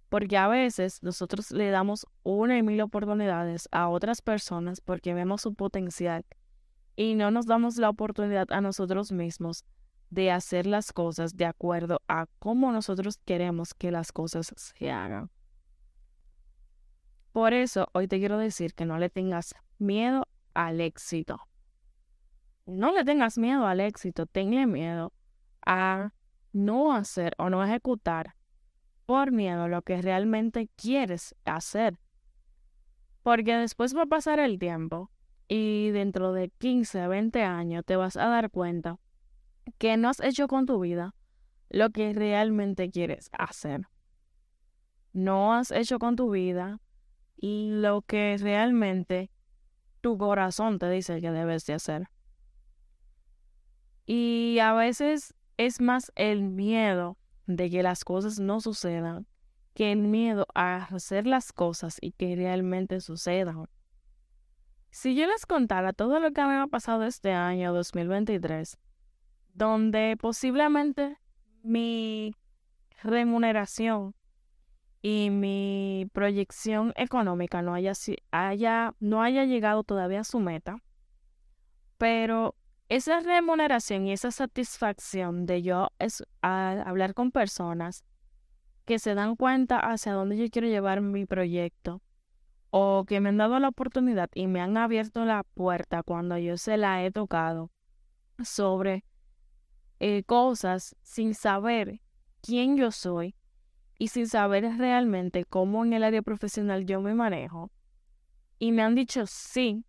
Porque 0.09 0.37
a 0.37 0.47
veces 0.47 1.01
nosotros 1.01 1.51
le 1.51 1.71
damos 1.71 2.05
una 2.21 2.57
y 2.57 2.61
mil 2.61 2.79
oportunidades 2.81 3.67
a 3.71 3.89
otras 3.89 4.21
personas 4.21 4.79
porque 4.79 5.15
vemos 5.15 5.41
su 5.41 5.55
potencial 5.55 6.23
y 6.95 7.15
no 7.15 7.31
nos 7.31 7.45
damos 7.45 7.77
la 7.77 7.89
oportunidad 7.89 8.51
a 8.51 8.61
nosotros 8.61 9.11
mismos 9.11 9.65
de 10.09 10.31
hacer 10.31 10.67
las 10.67 10.93
cosas 10.93 11.35
de 11.35 11.45
acuerdo 11.45 12.01
a 12.07 12.27
cómo 12.39 12.71
nosotros 12.71 13.17
queremos 13.25 13.73
que 13.73 13.91
las 13.91 14.11
cosas 14.11 14.53
se 14.55 14.91
hagan. 14.91 15.31
Por 17.31 17.53
eso 17.53 17.87
hoy 17.93 18.07
te 18.07 18.19
quiero 18.19 18.37
decir 18.37 18.75
que 18.75 18.85
no 18.85 18.99
le 18.99 19.09
tengas 19.09 19.55
miedo 19.79 20.27
al 20.53 20.81
éxito. 20.81 21.39
No 22.67 22.93
le 22.93 23.03
tengas 23.03 23.39
miedo 23.39 23.65
al 23.65 23.79
éxito, 23.79 24.27
tenle 24.27 24.67
miedo 24.67 25.11
a 25.65 26.13
no 26.51 26.93
hacer 26.93 27.33
o 27.39 27.49
no 27.49 27.63
ejecutar 27.63 28.35
por 29.07 29.31
miedo 29.31 29.67
lo 29.67 29.81
que 29.81 29.99
realmente 30.01 30.69
quieres 30.75 31.35
hacer. 31.43 31.99
Porque 33.23 33.55
después 33.55 33.95
va 33.95 34.03
a 34.03 34.07
pasar 34.07 34.39
el 34.39 34.59
tiempo 34.59 35.09
y 35.55 35.91
dentro 35.91 36.33
de 36.33 36.49
15, 36.49 37.07
20 37.07 37.43
años 37.43 37.85
te 37.85 37.95
vas 37.95 38.17
a 38.17 38.25
dar 38.25 38.49
cuenta 38.49 38.97
que 39.77 39.97
no 39.97 40.09
has 40.09 40.19
hecho 40.19 40.47
con 40.47 40.65
tu 40.65 40.79
vida 40.79 41.13
lo 41.69 41.91
que 41.91 42.11
realmente 42.11 42.89
quieres 42.89 43.29
hacer. 43.37 43.81
No 45.11 45.53
has 45.53 45.69
hecho 45.69 45.99
con 45.99 46.15
tu 46.15 46.31
vida 46.31 46.79
lo 47.37 48.01
que 48.01 48.35
realmente 48.39 49.29
tu 50.01 50.17
corazón 50.17 50.79
te 50.79 50.89
dice 50.89 51.21
que 51.21 51.29
debes 51.29 51.67
de 51.67 51.75
hacer. 51.75 52.07
Y 54.07 54.57
a 54.57 54.73
veces 54.73 55.35
es 55.57 55.79
más 55.79 56.11
el 56.15 56.41
miedo 56.41 57.19
de 57.45 57.69
que 57.69 57.83
las 57.83 58.03
cosas 58.03 58.39
no 58.39 58.59
sucedan 58.59 59.27
que 59.75 59.91
el 59.91 59.99
miedo 59.99 60.47
a 60.55 60.77
hacer 60.77 61.27
las 61.27 61.53
cosas 61.53 61.99
y 62.01 62.13
que 62.13 62.35
realmente 62.35 63.01
sucedan. 63.01 63.67
Si 64.93 65.15
yo 65.15 65.25
les 65.25 65.47
contara 65.47 65.91
todo 65.91 66.19
lo 66.19 66.33
que 66.33 66.43
me 66.43 66.53
ha 66.53 66.67
pasado 66.67 67.03
este 67.03 67.31
año 67.31 67.73
2023, 67.73 68.77
donde 69.55 70.15
posiblemente 70.21 71.17
mi 71.63 72.35
remuneración 73.01 74.13
y 75.01 75.31
mi 75.31 76.07
proyección 76.13 76.93
económica 76.95 77.63
no 77.63 77.73
haya, 77.73 78.93
no 78.99 79.23
haya 79.23 79.45
llegado 79.45 79.83
todavía 79.83 80.19
a 80.19 80.23
su 80.25 80.39
meta, 80.39 80.77
pero 81.97 82.53
esa 82.87 83.19
remuneración 83.19 84.05
y 84.05 84.11
esa 84.11 84.29
satisfacción 84.29 85.47
de 85.47 85.63
yo 85.63 85.89
es 85.97 86.23
hablar 86.43 87.15
con 87.15 87.31
personas 87.31 88.05
que 88.85 88.99
se 88.99 89.15
dan 89.15 89.37
cuenta 89.37 89.79
hacia 89.79 90.13
dónde 90.13 90.37
yo 90.37 90.47
quiero 90.51 90.67
llevar 90.67 91.01
mi 91.01 91.25
proyecto 91.25 91.99
o 92.75 93.05
que 93.05 93.19
me 93.19 93.29
han 93.29 93.37
dado 93.37 93.59
la 93.59 93.67
oportunidad 93.67 94.31
y 94.33 94.47
me 94.47 94.59
han 94.59 94.77
abierto 94.77 95.25
la 95.25 95.43
puerta 95.43 96.01
cuando 96.01 96.39
yo 96.39 96.57
se 96.57 96.75
la 96.75 97.05
he 97.05 97.11
tocado 97.11 97.69
sobre 98.43 99.05
eh, 99.99 100.23
cosas 100.23 100.95
sin 101.03 101.35
saber 101.35 102.01
quién 102.41 102.75
yo 102.75 102.89
soy 102.89 103.35
y 103.99 104.07
sin 104.07 104.27
saber 104.27 104.63
realmente 104.79 105.45
cómo 105.45 105.85
en 105.85 105.93
el 105.93 106.03
área 106.03 106.23
profesional 106.23 106.87
yo 106.87 106.99
me 106.99 107.13
manejo. 107.13 107.69
Y 108.57 108.71
me 108.71 108.81
han 108.81 108.95
dicho 108.95 109.27
sí 109.27 109.85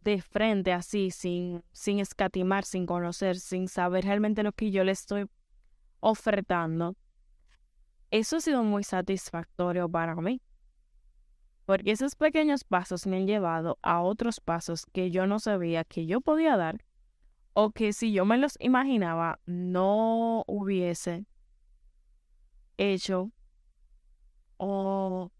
de 0.00 0.22
frente 0.22 0.72
así, 0.72 1.12
sin, 1.12 1.62
sin 1.70 2.00
escatimar, 2.00 2.64
sin 2.64 2.84
conocer, 2.84 3.38
sin 3.38 3.68
saber 3.68 4.06
realmente 4.06 4.42
lo 4.42 4.50
que 4.50 4.72
yo 4.72 4.82
le 4.82 4.90
estoy 4.90 5.26
ofertando. 6.00 6.96
Eso 8.10 8.38
ha 8.38 8.40
sido 8.40 8.64
muy 8.64 8.82
satisfactorio 8.82 9.88
para 9.88 10.16
mí 10.16 10.42
porque 11.64 11.92
esos 11.92 12.16
pequeños 12.16 12.64
pasos 12.64 13.06
me 13.06 13.18
han 13.18 13.26
llevado 13.26 13.78
a 13.82 14.00
otros 14.00 14.40
pasos 14.40 14.86
que 14.86 15.10
yo 15.10 15.26
no 15.26 15.38
sabía 15.38 15.84
que 15.84 16.06
yo 16.06 16.20
podía 16.20 16.56
dar 16.56 16.84
o 17.54 17.70
que 17.70 17.92
si 17.92 18.12
yo 18.12 18.24
me 18.24 18.38
los 18.38 18.56
imaginaba 18.60 19.38
no 19.46 20.44
hubiese 20.46 21.26
hecho 22.78 23.30
o 24.56 25.30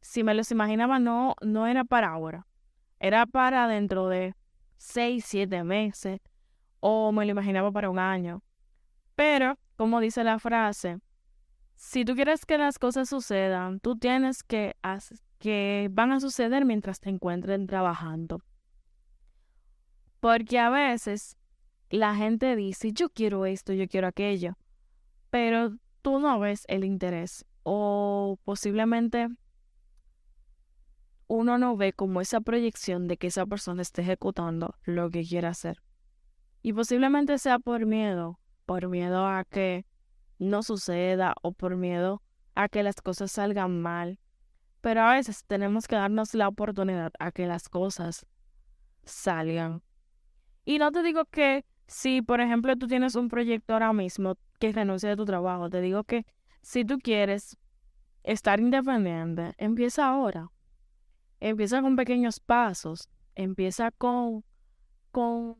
si 0.00 0.22
me 0.22 0.34
los 0.34 0.50
imaginaba 0.50 0.98
no, 0.98 1.34
no 1.42 1.66
era 1.66 1.84
para 1.84 2.08
ahora, 2.08 2.46
era 3.00 3.26
para 3.26 3.68
dentro 3.68 4.08
de 4.08 4.34
seis, 4.76 5.24
siete 5.26 5.64
meses 5.64 6.20
o 6.80 7.12
me 7.12 7.24
lo 7.24 7.32
imaginaba 7.32 7.72
para 7.72 7.90
un 7.90 7.98
año. 7.98 8.42
Pero, 9.16 9.58
como 9.76 10.00
dice 10.00 10.22
la 10.22 10.38
frase, 10.38 11.00
si 11.74 12.04
tú 12.04 12.14
quieres 12.14 12.46
que 12.46 12.56
las 12.56 12.78
cosas 12.78 13.08
sucedan, 13.08 13.80
tú 13.80 13.96
tienes 13.96 14.42
que 14.42 14.76
hacer 14.82 15.18
que 15.38 15.88
van 15.92 16.12
a 16.12 16.20
suceder 16.20 16.64
mientras 16.64 17.00
te 17.00 17.10
encuentren 17.10 17.66
trabajando. 17.66 18.42
Porque 20.20 20.58
a 20.58 20.70
veces 20.70 21.36
la 21.90 22.14
gente 22.16 22.56
dice, 22.56 22.92
yo 22.92 23.08
quiero 23.08 23.46
esto, 23.46 23.72
yo 23.72 23.88
quiero 23.88 24.08
aquello, 24.08 24.58
pero 25.30 25.76
tú 26.02 26.18
no 26.18 26.38
ves 26.38 26.64
el 26.68 26.84
interés 26.84 27.44
o 27.62 28.38
posiblemente 28.44 29.28
uno 31.28 31.58
no 31.58 31.76
ve 31.76 31.92
como 31.92 32.20
esa 32.20 32.40
proyección 32.40 33.06
de 33.06 33.18
que 33.18 33.26
esa 33.26 33.46
persona 33.46 33.82
esté 33.82 34.02
ejecutando 34.02 34.74
lo 34.84 35.10
que 35.10 35.24
quiere 35.24 35.46
hacer. 35.46 35.82
Y 36.62 36.72
posiblemente 36.72 37.38
sea 37.38 37.58
por 37.58 37.86
miedo, 37.86 38.40
por 38.64 38.88
miedo 38.88 39.26
a 39.26 39.44
que 39.44 39.84
no 40.38 40.62
suceda 40.62 41.34
o 41.42 41.52
por 41.52 41.76
miedo 41.76 42.22
a 42.54 42.68
que 42.68 42.82
las 42.82 42.96
cosas 42.96 43.30
salgan 43.30 43.80
mal 43.82 44.18
pero 44.80 45.02
a 45.02 45.14
veces 45.14 45.44
tenemos 45.44 45.86
que 45.86 45.96
darnos 45.96 46.34
la 46.34 46.48
oportunidad 46.48 47.12
a 47.18 47.32
que 47.32 47.46
las 47.46 47.68
cosas 47.68 48.26
salgan. 49.04 49.82
Y 50.64 50.78
no 50.78 50.92
te 50.92 51.02
digo 51.02 51.24
que 51.24 51.64
si, 51.86 52.22
por 52.22 52.40
ejemplo, 52.40 52.76
tú 52.76 52.86
tienes 52.86 53.14
un 53.14 53.28
proyecto 53.28 53.72
ahora 53.72 53.92
mismo 53.92 54.36
que 54.60 54.72
renuncia 54.72 55.08
de 55.08 55.16
tu 55.16 55.24
trabajo, 55.24 55.70
te 55.70 55.80
digo 55.80 56.04
que 56.04 56.26
si 56.62 56.84
tú 56.84 56.98
quieres 56.98 57.56
estar 58.22 58.60
independiente, 58.60 59.54
empieza 59.56 60.06
ahora. 60.06 60.50
Empieza 61.40 61.80
con 61.80 61.96
pequeños 61.96 62.40
pasos, 62.40 63.08
empieza 63.34 63.90
con, 63.92 64.44
con 65.12 65.56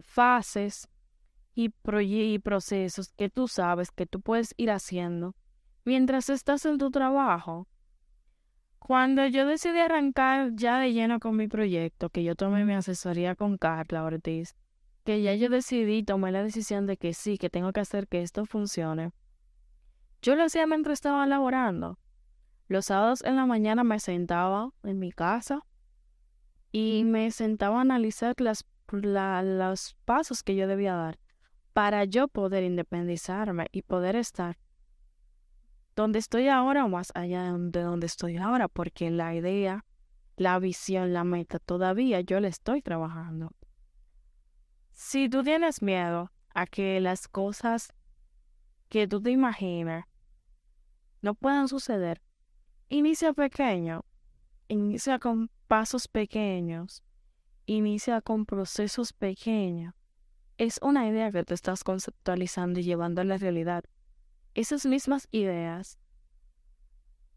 fases 0.00 0.88
y, 1.54 1.72
y 2.00 2.38
procesos 2.38 3.12
que 3.12 3.28
tú 3.28 3.46
sabes 3.46 3.90
que 3.90 4.06
tú 4.06 4.20
puedes 4.20 4.54
ir 4.56 4.70
haciendo 4.70 5.36
mientras 5.84 6.30
estás 6.30 6.64
en 6.64 6.78
tu 6.78 6.90
trabajo 6.90 7.68
cuando 8.86 9.26
yo 9.26 9.46
decidí 9.46 9.78
arrancar 9.78 10.50
ya 10.56 10.78
de 10.78 10.92
lleno 10.92 11.18
con 11.18 11.36
mi 11.36 11.48
proyecto, 11.48 12.10
que 12.10 12.22
yo 12.22 12.34
tomé 12.34 12.66
mi 12.66 12.74
asesoría 12.74 13.34
con 13.34 13.56
Carla 13.56 14.04
Ortiz, 14.04 14.54
que 15.04 15.22
ya 15.22 15.34
yo 15.34 15.48
decidí, 15.48 16.02
tomé 16.02 16.32
la 16.32 16.42
decisión 16.42 16.84
de 16.84 16.98
que 16.98 17.14
sí, 17.14 17.38
que 17.38 17.48
tengo 17.48 17.72
que 17.72 17.80
hacer 17.80 18.06
que 18.08 18.20
esto 18.20 18.44
funcione. 18.44 19.12
Yo 20.20 20.36
lo 20.36 20.44
hacía 20.44 20.66
mientras 20.66 20.98
estaba 20.98 21.26
laborando. 21.26 21.98
Los 22.68 22.84
sábados 22.84 23.24
en 23.24 23.36
la 23.36 23.46
mañana 23.46 23.84
me 23.84 23.98
sentaba 24.00 24.68
en 24.82 24.98
mi 24.98 25.12
casa 25.12 25.64
y 26.70 27.04
me 27.04 27.30
sentaba 27.30 27.78
a 27.78 27.80
analizar 27.80 28.34
las, 28.38 28.66
los 28.92 29.96
pasos 30.04 30.42
que 30.42 30.56
yo 30.56 30.66
debía 30.66 30.94
dar 30.94 31.18
para 31.72 32.04
yo 32.04 32.28
poder 32.28 32.62
independizarme 32.62 33.66
y 33.72 33.80
poder 33.80 34.14
estar 34.14 34.58
donde 35.96 36.18
estoy 36.18 36.48
ahora 36.48 36.84
o 36.84 36.88
más 36.88 37.12
allá 37.14 37.52
de 37.52 37.82
donde 37.82 38.06
estoy 38.06 38.36
ahora, 38.36 38.68
porque 38.68 39.10
la 39.10 39.34
idea, 39.34 39.84
la 40.36 40.58
visión, 40.58 41.12
la 41.12 41.24
meta, 41.24 41.58
todavía 41.58 42.20
yo 42.20 42.40
le 42.40 42.48
estoy 42.48 42.82
trabajando. 42.82 43.52
Si 44.90 45.28
tú 45.28 45.42
tienes 45.42 45.82
miedo 45.82 46.30
a 46.54 46.66
que 46.66 47.00
las 47.00 47.28
cosas 47.28 47.92
que 48.88 49.06
tú 49.08 49.20
te 49.20 49.30
imaginas 49.30 50.04
no 51.20 51.34
puedan 51.34 51.68
suceder, 51.68 52.20
inicia 52.88 53.32
pequeño, 53.32 54.04
inicia 54.68 55.18
con 55.18 55.50
pasos 55.68 56.06
pequeños, 56.08 57.02
inicia 57.66 58.20
con 58.20 58.46
procesos 58.46 59.12
pequeños. 59.12 59.94
Es 60.58 60.78
una 60.82 61.08
idea 61.08 61.32
que 61.32 61.42
te 61.44 61.54
estás 61.54 61.82
conceptualizando 61.82 62.78
y 62.78 62.84
llevando 62.84 63.20
a 63.20 63.24
la 63.24 63.38
realidad 63.38 63.84
esas 64.54 64.86
mismas 64.86 65.28
ideas, 65.30 65.98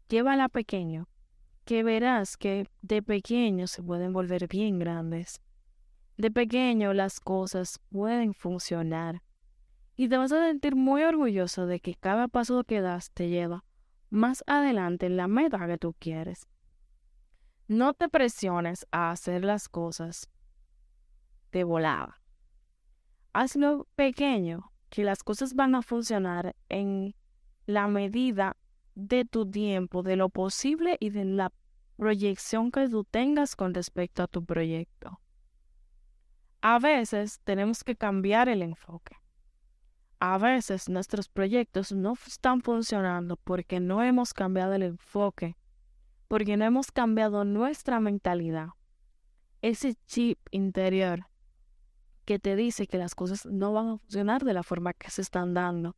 llévala 0.08 0.48
pequeño, 0.48 1.08
que 1.64 1.82
verás 1.82 2.36
que 2.36 2.68
de 2.80 3.02
pequeño 3.02 3.66
se 3.66 3.82
pueden 3.82 4.12
volver 4.12 4.48
bien 4.48 4.78
grandes. 4.78 5.42
De 6.16 6.30
pequeño 6.30 6.94
las 6.94 7.20
cosas 7.20 7.80
pueden 7.90 8.34
funcionar 8.34 9.22
y 9.96 10.08
te 10.08 10.16
vas 10.16 10.32
a 10.32 10.46
sentir 10.46 10.76
muy 10.76 11.02
orgulloso 11.02 11.66
de 11.66 11.80
que 11.80 11.94
cada 11.94 12.28
paso 12.28 12.64
que 12.64 12.80
das 12.80 13.10
te 13.10 13.28
lleva 13.28 13.64
más 14.10 14.42
adelante 14.46 15.06
en 15.06 15.16
la 15.16 15.28
meta 15.28 15.66
que 15.66 15.76
tú 15.76 15.94
quieres. 15.98 16.48
No 17.66 17.94
te 17.94 18.08
presiones 18.08 18.86
a 18.92 19.10
hacer 19.10 19.44
las 19.44 19.68
cosas 19.68 20.30
de 21.52 21.64
volada. 21.64 22.20
Hazlo 23.32 23.86
pequeño, 23.94 24.72
que 24.88 25.04
las 25.04 25.22
cosas 25.22 25.54
van 25.54 25.74
a 25.74 25.82
funcionar 25.82 26.54
en 26.68 27.14
la 27.66 27.88
medida 27.88 28.56
de 28.94 29.24
tu 29.24 29.48
tiempo, 29.50 30.02
de 30.02 30.16
lo 30.16 30.28
posible 30.28 30.96
y 31.00 31.10
de 31.10 31.24
la 31.24 31.52
proyección 31.96 32.70
que 32.70 32.88
tú 32.88 33.04
tengas 33.04 33.56
con 33.56 33.74
respecto 33.74 34.22
a 34.22 34.26
tu 34.28 34.44
proyecto. 34.44 35.20
A 36.60 36.78
veces 36.78 37.40
tenemos 37.44 37.84
que 37.84 37.96
cambiar 37.96 38.48
el 38.48 38.62
enfoque. 38.62 39.16
A 40.20 40.38
veces 40.38 40.88
nuestros 40.88 41.28
proyectos 41.28 41.92
no 41.92 42.14
están 42.26 42.62
funcionando 42.62 43.36
porque 43.36 43.78
no 43.78 44.02
hemos 44.02 44.34
cambiado 44.34 44.74
el 44.74 44.82
enfoque, 44.82 45.56
porque 46.26 46.56
no 46.56 46.64
hemos 46.64 46.90
cambiado 46.90 47.44
nuestra 47.44 48.00
mentalidad, 48.00 48.70
ese 49.62 49.94
chip 50.06 50.38
interior 50.50 51.26
que 52.28 52.38
te 52.38 52.56
dice 52.56 52.86
que 52.86 52.98
las 52.98 53.14
cosas 53.14 53.46
no 53.46 53.72
van 53.72 53.88
a 53.88 53.96
funcionar 53.96 54.44
de 54.44 54.52
la 54.52 54.62
forma 54.62 54.92
que 54.92 55.10
se 55.10 55.22
están 55.22 55.54
dando. 55.54 55.96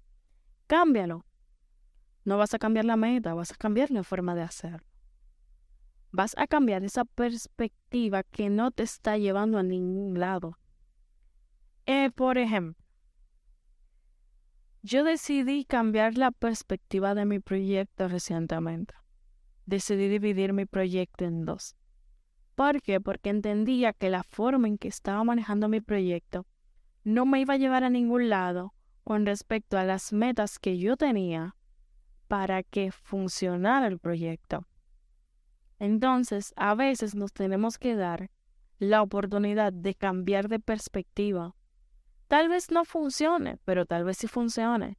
Cámbialo. 0.68 1.26
No 2.24 2.38
vas 2.38 2.54
a 2.54 2.58
cambiar 2.60 2.84
la 2.84 2.94
meta, 2.94 3.34
vas 3.34 3.50
a 3.50 3.56
cambiar 3.56 3.90
la 3.90 4.04
forma 4.04 4.36
de 4.36 4.42
hacerlo. 4.42 4.86
Vas 6.12 6.36
a 6.38 6.46
cambiar 6.46 6.84
esa 6.84 7.04
perspectiva 7.04 8.22
que 8.22 8.48
no 8.48 8.70
te 8.70 8.84
está 8.84 9.18
llevando 9.18 9.58
a 9.58 9.64
ningún 9.64 10.20
lado. 10.20 10.56
Eh, 11.86 12.12
por 12.14 12.38
ejemplo, 12.38 12.80
yo 14.82 15.02
decidí 15.02 15.64
cambiar 15.64 16.16
la 16.16 16.30
perspectiva 16.30 17.16
de 17.16 17.24
mi 17.24 17.40
proyecto 17.40 18.06
recientemente. 18.06 18.94
Decidí 19.66 20.06
dividir 20.06 20.52
mi 20.52 20.64
proyecto 20.64 21.24
en 21.24 21.44
dos. 21.44 21.74
¿Por 22.60 22.82
qué? 22.82 23.00
Porque 23.00 23.30
entendía 23.30 23.94
que 23.94 24.10
la 24.10 24.22
forma 24.22 24.68
en 24.68 24.76
que 24.76 24.88
estaba 24.88 25.24
manejando 25.24 25.66
mi 25.70 25.80
proyecto 25.80 26.46
no 27.04 27.24
me 27.24 27.40
iba 27.40 27.54
a 27.54 27.56
llevar 27.56 27.84
a 27.84 27.88
ningún 27.88 28.28
lado 28.28 28.74
con 29.02 29.24
respecto 29.24 29.78
a 29.78 29.84
las 29.84 30.12
metas 30.12 30.58
que 30.58 30.76
yo 30.76 30.98
tenía 30.98 31.56
para 32.28 32.62
que 32.62 32.92
funcionara 32.92 33.86
el 33.86 33.98
proyecto. 33.98 34.66
Entonces, 35.78 36.52
a 36.54 36.74
veces 36.74 37.14
nos 37.14 37.32
tenemos 37.32 37.78
que 37.78 37.96
dar 37.96 38.30
la 38.78 39.00
oportunidad 39.00 39.72
de 39.72 39.94
cambiar 39.94 40.48
de 40.50 40.60
perspectiva. 40.60 41.54
Tal 42.28 42.50
vez 42.50 42.70
no 42.70 42.84
funcione, 42.84 43.56
pero 43.64 43.86
tal 43.86 44.04
vez 44.04 44.18
sí 44.18 44.28
funcione. 44.28 44.98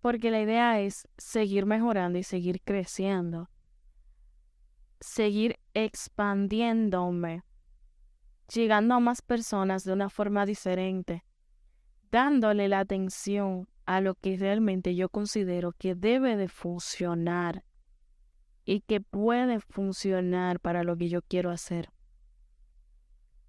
Porque 0.00 0.32
la 0.32 0.40
idea 0.40 0.80
es 0.80 1.06
seguir 1.18 1.66
mejorando 1.66 2.18
y 2.18 2.24
seguir 2.24 2.60
creciendo. 2.62 3.48
Seguir 5.00 5.58
expandiéndome. 5.72 7.42
Llegando 8.54 8.94
a 8.94 9.00
más 9.00 9.22
personas 9.22 9.82
de 9.84 9.94
una 9.94 10.10
forma 10.10 10.44
diferente. 10.44 11.24
Dándole 12.10 12.68
la 12.68 12.80
atención 12.80 13.66
a 13.86 14.00
lo 14.00 14.14
que 14.14 14.36
realmente 14.36 14.94
yo 14.94 15.08
considero 15.08 15.72
que 15.72 15.94
debe 15.94 16.36
de 16.36 16.48
funcionar 16.48 17.64
y 18.64 18.82
que 18.82 19.00
puede 19.00 19.58
funcionar 19.60 20.60
para 20.60 20.84
lo 20.84 20.96
que 20.96 21.08
yo 21.08 21.22
quiero 21.22 21.50
hacer. 21.50 21.90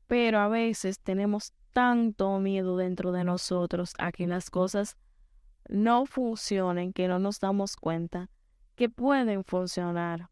Pero 0.08 0.40
a 0.40 0.48
veces 0.48 1.00
tenemos 1.00 1.53
tanto 1.74 2.40
miedo 2.40 2.77
dentro 2.77 3.11
de 3.11 3.24
nosotros 3.24 3.94
a 4.00 4.11
que 4.11 4.25
las 4.25 4.50
cosas 4.50 4.98
no 5.70 6.05
funcionen 6.05 6.94
que 6.94 7.07
no 7.07 7.20
nos 7.20 7.40
damos 7.40 7.75
cuenta 7.75 8.29
que 8.75 8.90
pueden 8.90 9.44
funcionar. 9.44 10.30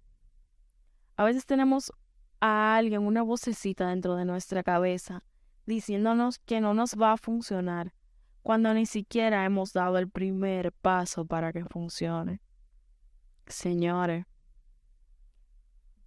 A 1.20 1.26
veces 1.26 1.46
tenemos 1.46 1.92
a 2.40 2.78
alguien, 2.78 3.02
una 3.02 3.24
vocecita 3.24 3.90
dentro 3.90 4.16
de 4.16 4.24
nuestra 4.24 4.64
cabeza, 4.64 5.22
diciéndonos 5.66 6.40
que 6.40 6.62
no 6.62 6.74
nos 6.74 6.96
va 6.96 7.12
a 7.12 7.18
funcionar, 7.18 7.94
cuando 8.42 8.74
ni 8.74 8.86
siquiera 8.86 9.44
hemos 9.44 9.74
dado 9.74 9.98
el 9.98 10.10
primer 10.10 10.72
paso 10.72 11.26
para 11.26 11.52
que 11.52 11.66
funcione. 11.66 12.40
Señores, 13.48 14.28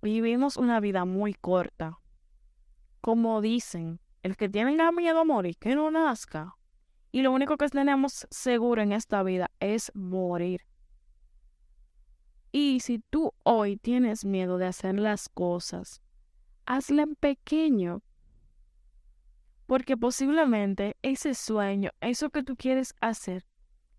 vivimos 0.00 0.56
una 0.56 0.80
vida 0.80 1.04
muy 1.04 1.34
corta. 1.34 1.98
Como 3.02 3.42
dicen, 3.42 4.00
el 4.22 4.38
que 4.38 4.48
tiene 4.48 4.78
miedo 4.92 5.20
a 5.20 5.24
morir, 5.24 5.58
que 5.58 5.74
no 5.74 5.90
nazca. 5.90 6.56
Y 7.10 7.20
lo 7.20 7.32
único 7.32 7.58
que 7.58 7.68
tenemos 7.68 8.26
seguro 8.30 8.80
en 8.80 8.92
esta 8.92 9.22
vida 9.22 9.50
es 9.60 9.92
morir. 9.94 10.62
Y 12.52 12.80
si 12.80 12.98
tú 12.98 13.32
hoy 13.42 13.78
tienes 13.78 14.24
miedo 14.24 14.58
de 14.58 14.66
hacer 14.66 14.94
las 14.98 15.28
cosas, 15.28 16.02
hazla 16.66 17.02
en 17.02 17.14
pequeño 17.16 18.02
porque 19.66 19.96
posiblemente 19.96 20.98
ese 21.00 21.32
sueño, 21.32 21.92
eso 22.02 22.28
que 22.28 22.42
tú 22.42 22.56
quieres 22.56 22.94
hacer, 23.00 23.46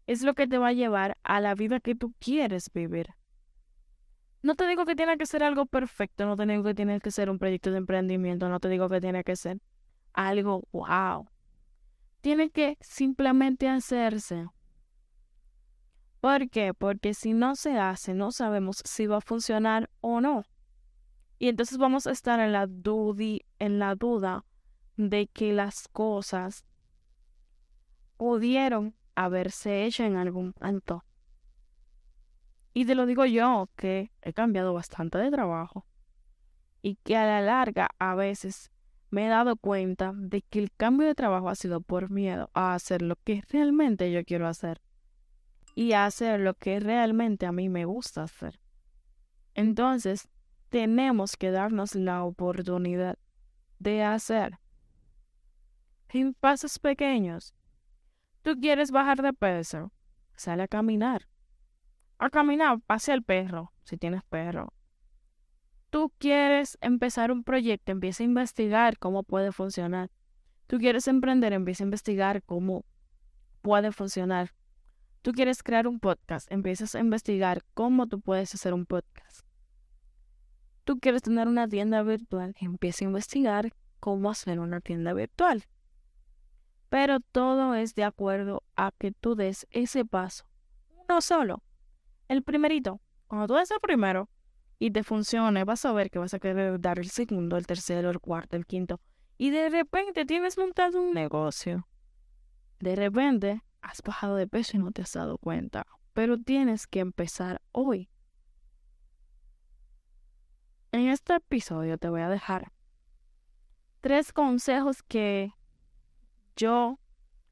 es 0.05 0.21
lo 0.21 0.35
que 0.35 0.45
te 0.45 0.59
va 0.59 0.67
a 0.67 0.73
llevar 0.73 1.17
a 1.23 1.39
la 1.39 1.55
vida 1.55 1.79
que 1.79 1.95
tú 1.95 2.13
quieres 2.19 2.69
vivir. 2.71 3.07
No 4.43 4.53
te 4.53 4.67
digo 4.67 4.85
que 4.85 4.95
tiene 4.95 5.17
que 5.17 5.25
ser 5.25 5.41
algo 5.41 5.65
perfecto, 5.65 6.27
no 6.27 6.35
te 6.35 6.45
digo 6.45 6.63
que 6.63 6.75
tiene 6.75 6.99
que 6.99 7.09
ser 7.09 7.29
un 7.29 7.39
proyecto 7.39 7.71
de 7.71 7.77
emprendimiento, 7.77 8.49
no 8.49 8.59
te 8.59 8.69
digo 8.69 8.87
que 8.87 9.01
tiene 9.01 9.23
que 9.23 9.35
ser 9.35 9.61
algo 10.13 10.67
wow. 10.71 11.27
Tiene 12.21 12.51
que 12.51 12.77
simplemente 12.79 13.67
hacerse. 13.67 14.45
¿Por 16.23 16.49
qué? 16.49 16.73
Porque 16.73 17.13
si 17.13 17.33
no 17.33 17.57
se 17.57 17.77
hace, 17.77 18.13
no 18.13 18.31
sabemos 18.31 18.81
si 18.85 19.07
va 19.07 19.17
a 19.17 19.21
funcionar 19.21 19.89
o 19.99 20.21
no. 20.21 20.45
Y 21.37 21.49
entonces 21.49 21.77
vamos 21.77 22.07
a 22.07 22.11
estar 22.11 22.39
en 22.39 22.53
la, 22.53 22.69
en 23.59 23.79
la 23.79 23.95
duda 23.95 24.45
de 24.95 25.27
que 25.27 25.51
las 25.51 25.89
cosas 25.89 26.63
pudieron 28.15 28.95
haberse 29.15 29.83
hecho 29.83 30.05
en 30.05 30.15
algún 30.15 30.53
momento. 30.61 31.03
Y 32.73 32.85
te 32.85 32.95
lo 32.95 33.05
digo 33.05 33.25
yo, 33.25 33.67
que 33.75 34.13
he 34.21 34.31
cambiado 34.31 34.73
bastante 34.73 35.17
de 35.17 35.29
trabajo 35.29 35.85
y 36.81 36.95
que 37.03 37.17
a 37.17 37.25
la 37.25 37.41
larga 37.41 37.89
a 37.99 38.15
veces 38.15 38.71
me 39.09 39.25
he 39.25 39.29
dado 39.29 39.57
cuenta 39.57 40.13
de 40.15 40.41
que 40.41 40.59
el 40.59 40.71
cambio 40.71 41.05
de 41.05 41.15
trabajo 41.15 41.49
ha 41.49 41.55
sido 41.55 41.81
por 41.81 42.09
miedo 42.09 42.49
a 42.53 42.75
hacer 42.75 43.01
lo 43.01 43.17
que 43.25 43.43
realmente 43.49 44.09
yo 44.09 44.23
quiero 44.23 44.47
hacer 44.47 44.79
y 45.75 45.93
a 45.93 46.05
hacer 46.05 46.39
lo 46.39 46.53
que 46.53 46.79
realmente 46.79 47.45
a 47.45 47.51
mí 47.51 47.69
me 47.69 47.85
gusta 47.85 48.23
hacer. 48.23 48.59
Entonces, 49.55 50.29
tenemos 50.69 51.37
que 51.37 51.51
darnos 51.51 51.95
la 51.95 52.23
oportunidad 52.23 53.17
de 53.79 54.03
hacer 54.03 54.59
en 56.09 56.33
pasos 56.33 56.79
pequeños. 56.79 57.53
Tú 58.41 58.59
quieres 58.59 58.91
bajar 58.91 59.21
de 59.21 59.33
peso, 59.33 59.91
sale 60.35 60.63
a 60.63 60.67
caminar. 60.67 61.27
A 62.17 62.29
caminar, 62.29 62.79
pase 62.81 63.11
al 63.11 63.23
perro, 63.23 63.73
si 63.83 63.97
tienes 63.97 64.23
perro. 64.23 64.73
Tú 65.89 66.11
quieres 66.17 66.77
empezar 66.81 67.31
un 67.31 67.43
proyecto, 67.43 67.91
empieza 67.91 68.23
a 68.23 68.25
investigar 68.25 68.97
cómo 68.97 69.23
puede 69.23 69.51
funcionar. 69.51 70.09
Tú 70.67 70.77
quieres 70.77 71.07
emprender, 71.07 71.53
empieza 71.53 71.83
a 71.83 71.85
investigar 71.85 72.43
cómo 72.43 72.85
puede 73.61 73.91
funcionar. 73.91 74.53
Tú 75.23 75.31
quieres 75.31 75.63
crear 75.63 75.87
un 75.87 76.01
podcast, 76.01 76.51
empiezas 76.51 76.95
a 76.95 76.99
investigar 76.99 77.63
cómo 77.73 78.07
tú 78.07 78.19
puedes 78.19 78.53
hacer 78.55 78.73
un 78.73 78.85
podcast. 78.85 79.47
Tú 80.83 80.99
quieres 80.99 81.21
tener 81.21 81.47
una 81.47 81.65
tienda 81.65 82.03
virtual, 82.03 82.53
empieza 82.59 83.05
a 83.05 83.07
investigar 83.07 83.71
cómo 84.01 84.29
hacer 84.29 84.59
una 84.59 84.81
tienda 84.81 85.13
virtual. 85.13 85.63
Pero 86.89 87.21
todo 87.21 87.73
es 87.73 87.95
de 87.95 88.03
acuerdo 88.03 88.63
a 88.75 88.91
que 88.91 89.13
tú 89.13 89.35
des 89.35 89.65
ese 89.71 90.03
paso. 90.03 90.43
Uno 91.07 91.21
solo. 91.21 91.63
El 92.27 92.43
primerito. 92.43 92.99
Cuando 93.27 93.47
tú 93.47 93.53
des 93.53 93.71
el 93.71 93.79
primero 93.79 94.29
y 94.77 94.91
te 94.91 95.03
funcione, 95.03 95.63
vas 95.63 95.85
a 95.85 95.93
ver 95.93 96.11
que 96.11 96.19
vas 96.19 96.33
a 96.33 96.39
querer 96.39 96.81
dar 96.81 96.99
el 96.99 97.09
segundo, 97.09 97.55
el 97.55 97.65
tercero, 97.65 98.09
el 98.09 98.19
cuarto, 98.19 98.57
el 98.57 98.65
quinto. 98.65 98.99
Y 99.37 99.51
de 99.51 99.69
repente 99.69 100.25
tienes 100.25 100.57
montado 100.57 101.01
un 101.01 101.13
negocio. 101.13 101.87
De 102.81 102.97
repente 102.97 103.63
has 103.83 104.01
bajado 104.01 104.35
de 104.35 104.47
peso 104.47 104.77
y 104.77 104.79
no 104.79 104.91
te 104.91 105.03
has 105.03 105.13
dado 105.13 105.37
cuenta. 105.37 105.85
Pero 106.13 106.39
tienes 106.39 106.87
que 106.87 106.99
empezar 106.99 107.61
hoy. 107.71 108.09
En 110.91 111.07
este 111.09 111.35
episodio 111.35 111.97
te 111.97 112.09
voy 112.09 112.21
a 112.21 112.29
dejar 112.29 112.71
tres 114.01 114.31
consejos 114.31 115.03
que 115.03 115.53
yo 116.55 116.99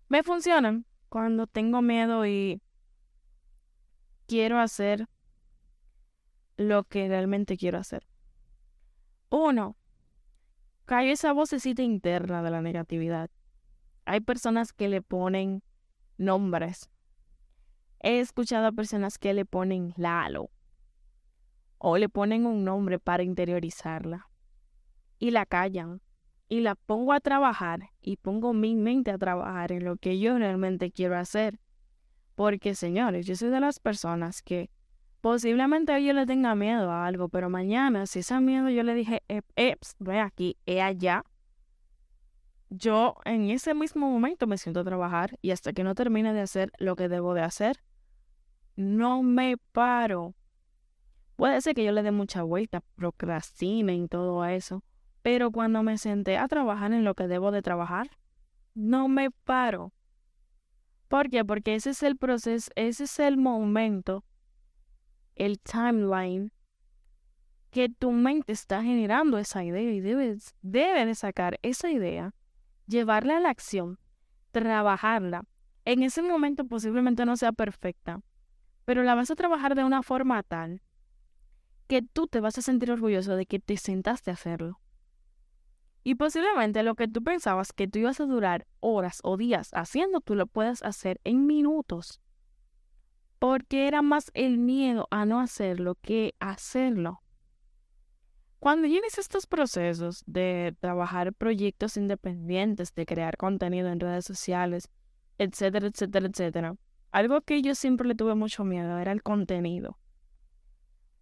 me 0.09 0.23
funcionan 0.23 0.85
cuando 1.09 1.47
tengo 1.47 1.81
miedo 1.81 2.25
y 2.25 2.61
quiero 4.27 4.59
hacer 4.59 5.07
lo 6.57 6.83
que 6.83 7.07
realmente 7.07 7.57
quiero 7.57 7.79
hacer. 7.79 8.05
Uno, 9.29 9.75
cae 10.85 11.11
esa 11.11 11.33
vocecita 11.33 11.81
interna 11.81 12.43
de 12.43 12.51
la 12.51 12.61
negatividad. 12.61 13.29
Hay 14.05 14.19
personas 14.19 14.71
que 14.71 14.87
le 14.87 15.01
ponen 15.01 15.63
nombres. 16.21 16.89
He 17.99 18.19
escuchado 18.19 18.67
a 18.67 18.71
personas 18.71 19.17
que 19.17 19.33
le 19.33 19.45
ponen 19.45 19.93
Lalo 19.97 20.49
o 21.77 21.97
le 21.97 22.09
ponen 22.09 22.45
un 22.45 22.63
nombre 22.63 22.99
para 22.99 23.23
interiorizarla 23.23 24.29
y 25.19 25.31
la 25.31 25.45
callan 25.45 26.01
y 26.47 26.61
la 26.61 26.75
pongo 26.75 27.13
a 27.13 27.19
trabajar 27.19 27.91
y 28.01 28.17
pongo 28.17 28.53
mi 28.53 28.75
mente 28.75 29.11
a 29.11 29.17
trabajar 29.17 29.71
en 29.71 29.85
lo 29.85 29.95
que 29.97 30.19
yo 30.19 30.37
realmente 30.37 30.91
quiero 30.91 31.17
hacer. 31.17 31.59
Porque, 32.35 32.75
señores, 32.75 33.25
yo 33.25 33.35
soy 33.35 33.49
de 33.49 33.59
las 33.59 33.79
personas 33.79 34.41
que 34.41 34.69
posiblemente 35.21 36.03
yo 36.03 36.13
le 36.13 36.25
tenga 36.25 36.55
miedo 36.55 36.91
a 36.91 37.05
algo, 37.05 37.29
pero 37.29 37.49
mañana, 37.49 38.05
si 38.05 38.19
ese 38.19 38.39
miedo 38.39 38.69
yo 38.69 38.83
le 38.83 38.95
dije, 38.95 39.21
eps, 39.55 39.95
ve 39.99 40.19
aquí, 40.19 40.57
he 40.65 40.81
allá, 40.81 41.23
yo 42.71 43.15
en 43.25 43.49
ese 43.49 43.73
mismo 43.73 44.09
momento 44.09 44.47
me 44.47 44.57
siento 44.57 44.79
a 44.79 44.85
trabajar 44.85 45.37
y 45.41 45.51
hasta 45.51 45.73
que 45.73 45.83
no 45.83 45.93
termine 45.93 46.33
de 46.33 46.39
hacer 46.39 46.71
lo 46.79 46.95
que 46.95 47.09
debo 47.09 47.33
de 47.33 47.41
hacer, 47.41 47.83
no 48.77 49.21
me 49.23 49.57
paro. 49.57 50.33
Puede 51.35 51.59
ser 51.59 51.75
que 51.75 51.83
yo 51.83 51.91
le 51.91 52.01
dé 52.01 52.11
mucha 52.11 52.43
vuelta, 52.43 52.81
procrastine 52.95 53.93
y 53.95 54.07
todo 54.07 54.45
eso, 54.45 54.83
pero 55.21 55.51
cuando 55.51 55.83
me 55.83 55.97
senté 55.97 56.37
a 56.37 56.47
trabajar 56.47 56.93
en 56.93 57.03
lo 57.03 57.13
que 57.13 57.27
debo 57.27 57.51
de 57.51 57.61
trabajar, 57.61 58.09
no 58.73 59.09
me 59.09 59.31
paro. 59.31 59.91
¿Por 61.09 61.29
qué? 61.29 61.43
Porque 61.43 61.75
ese 61.75 61.89
es 61.89 62.03
el 62.03 62.15
proceso, 62.15 62.71
ese 62.75 63.03
es 63.03 63.19
el 63.19 63.35
momento, 63.35 64.23
el 65.35 65.59
timeline 65.59 66.53
que 67.69 67.89
tu 67.89 68.11
mente 68.11 68.53
está 68.53 68.81
generando 68.81 69.37
esa 69.37 69.61
idea 69.65 69.91
y 69.91 69.99
debes, 69.99 70.55
debe 70.61 71.05
de 71.05 71.15
sacar 71.15 71.59
esa 71.63 71.91
idea, 71.91 72.33
llevarla 72.91 73.37
a 73.37 73.39
la 73.39 73.49
acción, 73.49 73.97
trabajarla. 74.51 75.45
En 75.85 76.03
ese 76.03 76.21
momento 76.21 76.65
posiblemente 76.65 77.25
no 77.25 77.35
sea 77.37 77.53
perfecta, 77.53 78.21
pero 78.85 79.01
la 79.01 79.15
vas 79.15 79.31
a 79.31 79.35
trabajar 79.35 79.73
de 79.73 79.83
una 79.83 80.03
forma 80.03 80.43
tal 80.43 80.83
que 81.87 82.01
tú 82.01 82.27
te 82.27 82.39
vas 82.39 82.57
a 82.57 82.61
sentir 82.61 82.91
orgulloso 82.91 83.35
de 83.35 83.45
que 83.45 83.59
te 83.59 83.75
sentaste 83.77 84.29
a 84.29 84.35
hacerlo. 84.35 84.79
Y 86.03 86.15
posiblemente 86.15 86.83
lo 86.83 86.95
que 86.95 87.07
tú 87.07 87.23
pensabas 87.23 87.73
que 87.73 87.87
tú 87.87 87.99
ibas 87.99 88.19
a 88.19 88.25
durar 88.25 88.65
horas 88.79 89.19
o 89.23 89.37
días 89.37 89.69
haciendo, 89.73 90.21
tú 90.21 90.35
lo 90.35 90.47
puedes 90.47 90.83
hacer 90.83 91.19
en 91.23 91.45
minutos. 91.45 92.21
Porque 93.39 93.87
era 93.87 94.01
más 94.01 94.31
el 94.33 94.57
miedo 94.57 95.07
a 95.11 95.25
no 95.25 95.39
hacerlo 95.39 95.95
que 96.01 96.33
hacerlo. 96.39 97.21
Cuando 98.61 98.87
tienes 98.87 99.17
estos 99.17 99.47
procesos 99.47 100.23
de 100.27 100.75
trabajar 100.79 101.33
proyectos 101.33 101.97
independientes, 101.97 102.93
de 102.93 103.07
crear 103.07 103.35
contenido 103.35 103.89
en 103.89 103.99
redes 103.99 104.23
sociales, 104.23 104.87
etcétera, 105.39 105.87
etcétera, 105.87 106.27
etcétera, 106.27 106.75
algo 107.11 107.41
que 107.41 107.63
yo 107.63 107.73
siempre 107.73 108.07
le 108.07 108.13
tuve 108.13 108.35
mucho 108.35 108.63
miedo 108.63 108.99
era 108.99 109.13
el 109.13 109.23
contenido. 109.23 109.97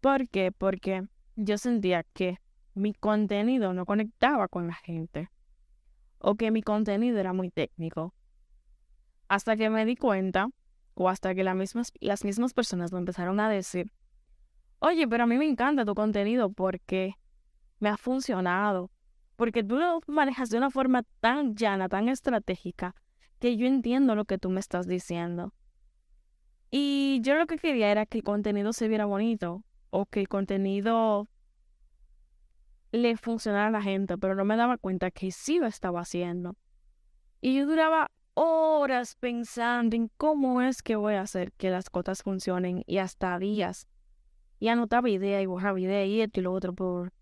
¿Por 0.02 0.28
qué? 0.28 0.52
Porque 0.52 1.08
yo 1.38 1.58
sentía 1.58 2.04
que 2.04 2.40
mi 2.74 2.94
contenido 2.94 3.74
no 3.74 3.86
conectaba 3.86 4.50
con 4.50 4.68
la 4.68 4.74
gente 4.74 5.30
o 6.18 6.36
que 6.36 6.52
mi 6.52 6.62
contenido 6.62 7.20
era 7.20 7.32
muy 7.32 7.52
técnico. 7.52 8.14
Hasta 9.30 9.56
que 9.56 9.70
me 9.70 9.86
di 9.86 9.96
cuenta 9.96 10.50
o 10.94 11.08
hasta 11.08 11.34
que 11.34 11.46
las 11.46 11.56
mismas, 11.56 11.94
las 12.02 12.26
mismas 12.26 12.54
personas 12.54 12.92
me 12.92 13.00
empezaron 13.00 13.40
a 13.40 13.48
decir, 13.48 13.94
oye, 14.80 15.08
pero 15.08 15.24
a 15.24 15.28
mí 15.28 15.38
me 15.38 15.48
encanta 15.48 15.86
tu 15.86 15.96
contenido 15.96 16.52
porque 16.52 17.16
me 17.80 17.90
ha 17.90 17.98
funcionado, 17.98 18.92
porque 19.36 19.64
tú 19.64 19.78
lo 19.78 20.02
manejas 20.08 20.50
de 20.50 20.58
una 20.58 20.70
forma 20.70 21.04
tan 21.20 21.56
llana, 21.56 21.90
tan 21.90 22.10
estratégica, 22.10 22.96
que 23.40 23.58
yo 23.58 23.68
entiendo 23.68 24.16
lo 24.16 24.26
que 24.26 24.38
tú 24.38 24.50
me 24.50 24.60
estás 24.60 24.88
diciendo. 24.88 25.54
Y 26.72 27.20
yo 27.24 27.36
lo 27.36 27.48
que 27.48 27.58
quería 27.58 27.90
era 27.92 28.06
que 28.06 28.20
el 28.20 28.24
contenido 28.24 28.74
se 28.74 28.88
viera 28.88 29.06
bonito 29.06 29.64
o 29.90 30.06
que 30.06 30.20
el 30.20 30.28
contenido 30.28 31.28
le 32.92 33.18
funcionara 33.18 33.68
a 33.68 33.72
la 33.72 33.82
gente, 33.82 34.18
pero 34.18 34.36
no 34.36 34.46
me 34.46 34.58
daba 34.58 34.78
cuenta 34.78 35.12
que 35.12 35.32
sí 35.32 35.60
lo 35.60 35.68
estaba 35.68 36.02
haciendo. 36.02 36.56
Y 37.42 37.56
yo 37.56 37.66
duraba 37.66 38.12
horas 38.34 39.16
pensando 39.16 39.96
en 39.96 40.10
cómo 40.18 40.62
es 40.62 40.82
que 40.82 40.96
voy 40.96 41.16
a 41.16 41.22
hacer 41.22 41.52
que 41.54 41.70
las 41.70 41.90
cosas 41.90 42.24
funcionen 42.24 42.84
y 42.86 42.98
hasta 42.98 43.38
días. 43.40 43.88
Y 44.60 44.68
anotaba 44.68 45.10
idea 45.10 45.42
y 45.42 45.46
borraba 45.46 45.80
idea 45.80 46.06
y 46.06 46.22
esto 46.22 46.40
y 46.40 46.44
lo 46.44 46.54
otro 46.54 46.74
por 46.74 47.14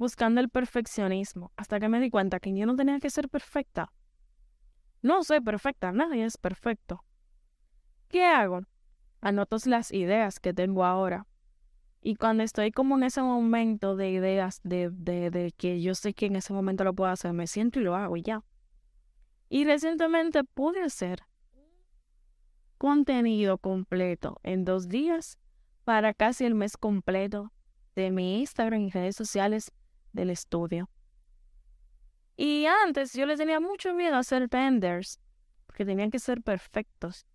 buscando 0.00 0.40
el 0.40 0.48
perfeccionismo, 0.48 1.52
hasta 1.58 1.78
que 1.78 1.90
me 1.90 2.00
di 2.00 2.08
cuenta 2.08 2.40
que 2.40 2.56
yo 2.56 2.64
no 2.64 2.74
tenía 2.74 2.98
que 3.00 3.10
ser 3.10 3.28
perfecta. 3.28 3.92
No 5.02 5.22
soy 5.24 5.42
perfecta, 5.42 5.92
nadie 5.92 6.24
es 6.24 6.38
perfecto. 6.38 7.04
¿Qué 8.08 8.24
hago? 8.24 8.62
Anoto 9.20 9.58
las 9.66 9.92
ideas 9.92 10.40
que 10.40 10.54
tengo 10.54 10.86
ahora 10.86 11.26
y 12.00 12.16
cuando 12.16 12.42
estoy 12.42 12.72
como 12.72 12.96
en 12.96 13.02
ese 13.02 13.20
momento 13.20 13.94
de 13.94 14.10
ideas, 14.10 14.60
de, 14.64 14.88
de, 14.90 15.30
de, 15.30 15.52
que 15.52 15.82
yo 15.82 15.94
sé 15.94 16.14
que 16.14 16.26
en 16.26 16.36
ese 16.36 16.54
momento 16.54 16.82
lo 16.82 16.94
puedo 16.94 17.10
hacer, 17.10 17.34
me 17.34 17.46
siento 17.46 17.78
y 17.78 17.82
lo 17.82 17.94
hago 17.94 18.16
y 18.16 18.22
ya. 18.22 18.42
Y 19.50 19.66
recientemente 19.66 20.44
pude 20.44 20.82
hacer 20.82 21.20
contenido 22.78 23.58
completo 23.58 24.40
en 24.44 24.64
dos 24.64 24.88
días 24.88 25.38
para 25.84 26.14
casi 26.14 26.46
el 26.46 26.54
mes 26.54 26.78
completo 26.78 27.52
de 27.94 28.10
mi 28.10 28.40
Instagram 28.40 28.80
y 28.80 28.90
redes 28.90 29.14
sociales 29.14 29.70
del 30.12 30.30
estudio. 30.30 30.88
Y 32.36 32.66
antes 32.66 33.12
yo 33.12 33.26
le 33.26 33.36
tenía 33.36 33.60
mucho 33.60 33.92
miedo 33.94 34.16
a 34.16 34.20
hacer 34.20 34.48
vendors, 34.48 35.20
porque 35.66 35.84
tenían 35.84 36.10
que 36.10 36.18
ser 36.18 36.42
perfectos. 36.42 37.26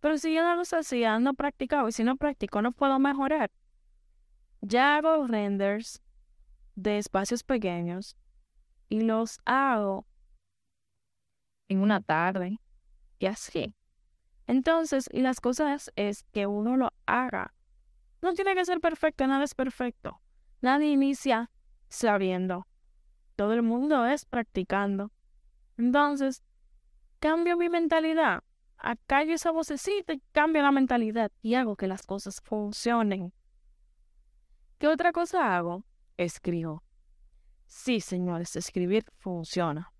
Pero 0.00 0.18
si 0.18 0.34
yo 0.34 0.42
no 0.42 0.56
los 0.56 0.72
hacía, 0.72 1.18
no 1.18 1.34
practicaba, 1.34 1.88
y 1.88 1.92
si 1.92 2.04
no 2.04 2.16
practico, 2.16 2.62
no 2.62 2.72
puedo 2.72 2.98
mejorar. 2.98 3.50
Ya 4.60 4.96
hago 4.96 5.26
renders 5.26 6.02
de 6.74 6.98
espacios 6.98 7.42
pequeños 7.42 8.16
y 8.88 9.02
los 9.02 9.38
hago 9.44 10.06
en 11.68 11.80
una 11.80 12.00
tarde 12.00 12.58
y 13.18 13.26
así. 13.26 13.74
Entonces, 14.46 15.08
las 15.12 15.40
cosas 15.40 15.92
es 15.96 16.24
que 16.32 16.46
uno 16.46 16.76
lo 16.76 16.92
haga. 17.06 17.54
No 18.22 18.34
tiene 18.34 18.54
que 18.54 18.64
ser 18.64 18.80
perfecto, 18.80 19.26
nada 19.26 19.44
es 19.44 19.54
perfecto. 19.54 20.20
Nadie 20.60 20.88
inicia 20.88 21.50
sabiendo. 21.88 22.66
Todo 23.36 23.52
el 23.52 23.62
mundo 23.62 24.06
es 24.06 24.24
practicando. 24.24 25.10
Entonces, 25.76 26.42
cambio 27.18 27.56
mi 27.56 27.68
mentalidad. 27.68 28.42
Acallo 28.76 29.34
esa 29.34 29.50
vocecita 29.50 30.12
y 30.12 30.22
cambio 30.32 30.62
la 30.62 30.70
mentalidad 30.70 31.32
y 31.42 31.54
hago 31.54 31.76
que 31.76 31.86
las 31.86 32.06
cosas 32.06 32.40
funcionen. 32.42 33.32
¿Qué 34.78 34.88
otra 34.88 35.12
cosa 35.12 35.56
hago? 35.56 35.84
Escribo. 36.16 36.82
Sí, 37.66 38.00
señores, 38.00 38.56
escribir 38.56 39.04
funciona. 39.16 39.92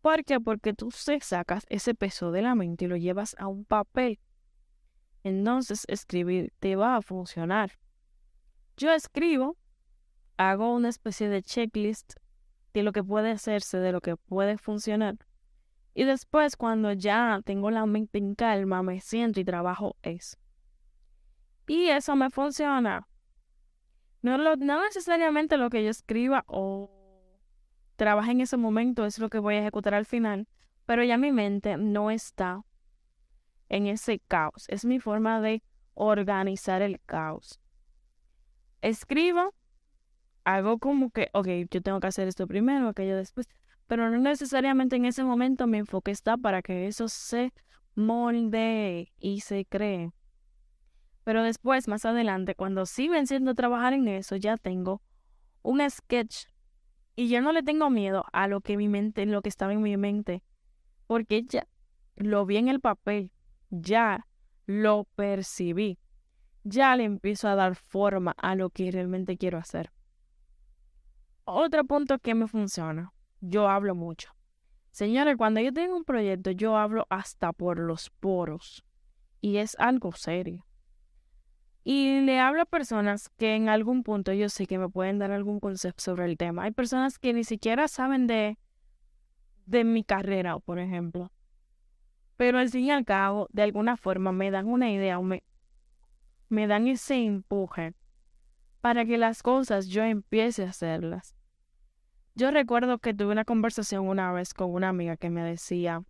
¿Por 0.00 0.24
qué? 0.24 0.38
Porque 0.38 0.74
tú 0.74 0.90
sacas 0.90 1.64
ese 1.68 1.94
peso 1.94 2.30
de 2.30 2.42
la 2.42 2.54
mente 2.54 2.84
y 2.84 2.88
lo 2.88 2.96
llevas 2.96 3.34
a 3.38 3.48
un 3.48 3.64
papel. 3.64 4.20
Entonces 5.24 5.84
escribir 5.88 6.52
te 6.60 6.76
va 6.76 6.96
a 6.96 7.02
funcionar. 7.02 7.72
Yo 8.76 8.92
escribo, 8.92 9.56
hago 10.38 10.72
una 10.72 10.88
especie 10.88 11.28
de 11.28 11.42
checklist 11.42 12.14
de 12.72 12.82
lo 12.82 12.92
que 12.92 13.04
puede 13.04 13.32
hacerse, 13.32 13.78
de 13.78 13.92
lo 13.92 14.00
que 14.00 14.16
puede 14.16 14.56
funcionar. 14.56 15.16
Y 15.94 16.04
después, 16.04 16.56
cuando 16.56 16.92
ya 16.92 17.40
tengo 17.44 17.70
la 17.70 17.84
mente 17.84 18.18
en 18.18 18.34
calma, 18.34 18.82
me 18.82 19.00
siento 19.00 19.40
y 19.40 19.44
trabajo 19.44 19.96
eso. 20.02 20.38
Y 21.66 21.88
eso 21.88 22.16
me 22.16 22.30
funciona. 22.30 23.06
No, 24.22 24.38
no 24.38 24.82
necesariamente 24.82 25.56
lo 25.56 25.70
que 25.70 25.84
yo 25.84 25.90
escriba 25.90 26.44
o 26.46 26.90
trabaje 27.96 28.30
en 28.30 28.40
ese 28.40 28.56
momento 28.56 29.04
es 29.04 29.18
lo 29.18 29.28
que 29.28 29.40
voy 29.40 29.56
a 29.56 29.60
ejecutar 29.60 29.94
al 29.94 30.06
final, 30.06 30.46
pero 30.86 31.02
ya 31.02 31.18
mi 31.18 31.32
mente 31.32 31.76
no 31.76 32.10
está 32.10 32.62
en 33.68 33.86
ese 33.86 34.20
caos. 34.20 34.66
Es 34.68 34.84
mi 34.84 35.00
forma 35.00 35.40
de 35.40 35.62
organizar 35.94 36.80
el 36.80 37.00
caos. 37.00 37.60
Escribo, 38.80 39.52
hago 40.48 40.78
como 40.78 41.10
que, 41.10 41.28
ok, 41.34 41.48
yo 41.70 41.82
tengo 41.82 42.00
que 42.00 42.06
hacer 42.06 42.26
esto 42.26 42.46
primero, 42.46 42.88
aquello 42.88 43.16
después, 43.16 43.46
pero 43.86 44.10
no 44.10 44.18
necesariamente 44.18 44.96
en 44.96 45.04
ese 45.04 45.22
momento 45.22 45.66
mi 45.66 45.78
enfoque 45.78 46.10
está 46.10 46.38
para 46.38 46.62
que 46.62 46.86
eso 46.86 47.08
se 47.08 47.52
molde 47.94 49.12
y 49.18 49.40
se 49.40 49.66
cree. 49.66 50.10
Pero 51.24 51.42
después, 51.42 51.88
más 51.88 52.06
adelante, 52.06 52.54
cuando 52.54 52.86
sí 52.86 53.08
venciendo 53.08 53.50
a 53.50 53.54
trabajar 53.54 53.92
en 53.92 54.08
eso, 54.08 54.36
ya 54.36 54.56
tengo 54.56 55.02
un 55.62 55.82
sketch. 55.90 56.46
Y 57.14 57.28
yo 57.28 57.42
no 57.42 57.52
le 57.52 57.62
tengo 57.62 57.90
miedo 57.90 58.24
a 58.32 58.48
lo 58.48 58.62
que 58.62 58.78
mi 58.78 58.88
mente, 58.88 59.26
lo 59.26 59.42
que 59.42 59.50
estaba 59.50 59.74
en 59.74 59.82
mi 59.82 59.98
mente. 59.98 60.42
Porque 61.06 61.42
ya 61.42 61.66
lo 62.16 62.46
vi 62.46 62.56
en 62.56 62.68
el 62.68 62.80
papel. 62.80 63.30
Ya 63.68 64.26
lo 64.64 65.04
percibí. 65.16 65.98
Ya 66.64 66.96
le 66.96 67.04
empiezo 67.04 67.48
a 67.48 67.56
dar 67.56 67.74
forma 67.74 68.34
a 68.38 68.54
lo 68.54 68.70
que 68.70 68.90
realmente 68.90 69.36
quiero 69.36 69.58
hacer. 69.58 69.90
Otro 71.50 71.82
punto 71.84 72.18
que 72.18 72.34
me 72.34 72.46
funciona. 72.46 73.10
yo 73.40 73.70
hablo 73.70 73.94
mucho. 73.94 74.34
Señores, 74.90 75.38
cuando 75.38 75.60
yo 75.60 75.72
tengo 75.72 75.96
un 75.96 76.04
proyecto, 76.04 76.50
yo 76.50 76.76
hablo 76.76 77.06
hasta 77.08 77.54
por 77.54 77.78
los 77.78 78.10
poros. 78.10 78.84
Y 79.40 79.56
es 79.56 79.74
algo 79.78 80.12
serio. 80.12 80.66
Y 81.84 82.20
le 82.20 82.38
hablo 82.38 82.60
a 82.60 82.66
personas 82.66 83.30
que 83.30 83.54
en 83.54 83.70
algún 83.70 84.02
punto 84.02 84.34
yo 84.34 84.50
sé 84.50 84.66
que 84.66 84.76
me 84.76 84.90
pueden 84.90 85.18
dar 85.18 85.30
algún 85.30 85.58
consejo 85.58 85.94
sobre 85.96 86.26
el 86.26 86.36
tema. 86.36 86.64
Hay 86.64 86.72
personas 86.72 87.18
que 87.18 87.32
ni 87.32 87.44
siquiera 87.44 87.88
saben 87.88 88.26
de, 88.26 88.58
de 89.64 89.84
mi 89.84 90.04
carrera, 90.04 90.58
por 90.58 90.78
ejemplo. 90.78 91.32
Pero 92.36 92.58
al 92.58 92.68
fin 92.68 92.84
y 92.84 92.90
al 92.90 93.06
cabo, 93.06 93.48
de 93.52 93.62
alguna 93.62 93.96
forma 93.96 94.32
me 94.32 94.50
dan 94.50 94.66
una 94.66 94.90
idea 94.90 95.18
o 95.18 95.22
me, 95.22 95.42
me 96.50 96.66
dan 96.66 96.88
ese 96.88 97.24
empuje 97.24 97.94
para 98.80 99.04
que 99.04 99.18
las 99.18 99.42
cosas 99.42 99.86
yo 99.88 100.02
empiece 100.04 100.64
a 100.64 100.70
hacerlas. 100.70 101.34
Yo 102.34 102.50
recuerdo 102.50 102.98
que 102.98 103.14
tuve 103.14 103.32
una 103.32 103.44
conversación 103.44 104.06
una 104.08 104.32
vez 104.32 104.54
con 104.54 104.72
una 104.72 104.90
amiga 104.90 105.16
que 105.16 105.30
me 105.30 105.42
decía, 105.42 106.04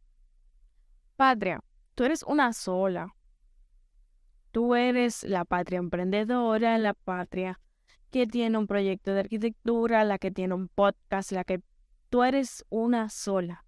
Patria, 1.17 1.61
tú 1.95 2.05
eres 2.05 2.23
una 2.23 2.53
sola. 2.53 3.15
Tú 4.53 4.75
eres 4.75 5.25
la 5.25 5.45
patria 5.45 5.79
emprendedora, 5.79 6.79
la 6.79 6.95
patria 6.95 7.61
que 8.11 8.27
tiene 8.27 8.59
un 8.59 8.67
proyecto 8.67 9.13
de 9.13 9.21
arquitectura, 9.21 10.05
la 10.05 10.19
que 10.19 10.31
tiene 10.31 10.55
un 10.55 10.69
podcast, 10.69 11.33
la 11.33 11.45
que 11.45 11.63
tú 12.09 12.23
eres 12.23 12.65
una 12.69 13.11
sola. 13.11 13.65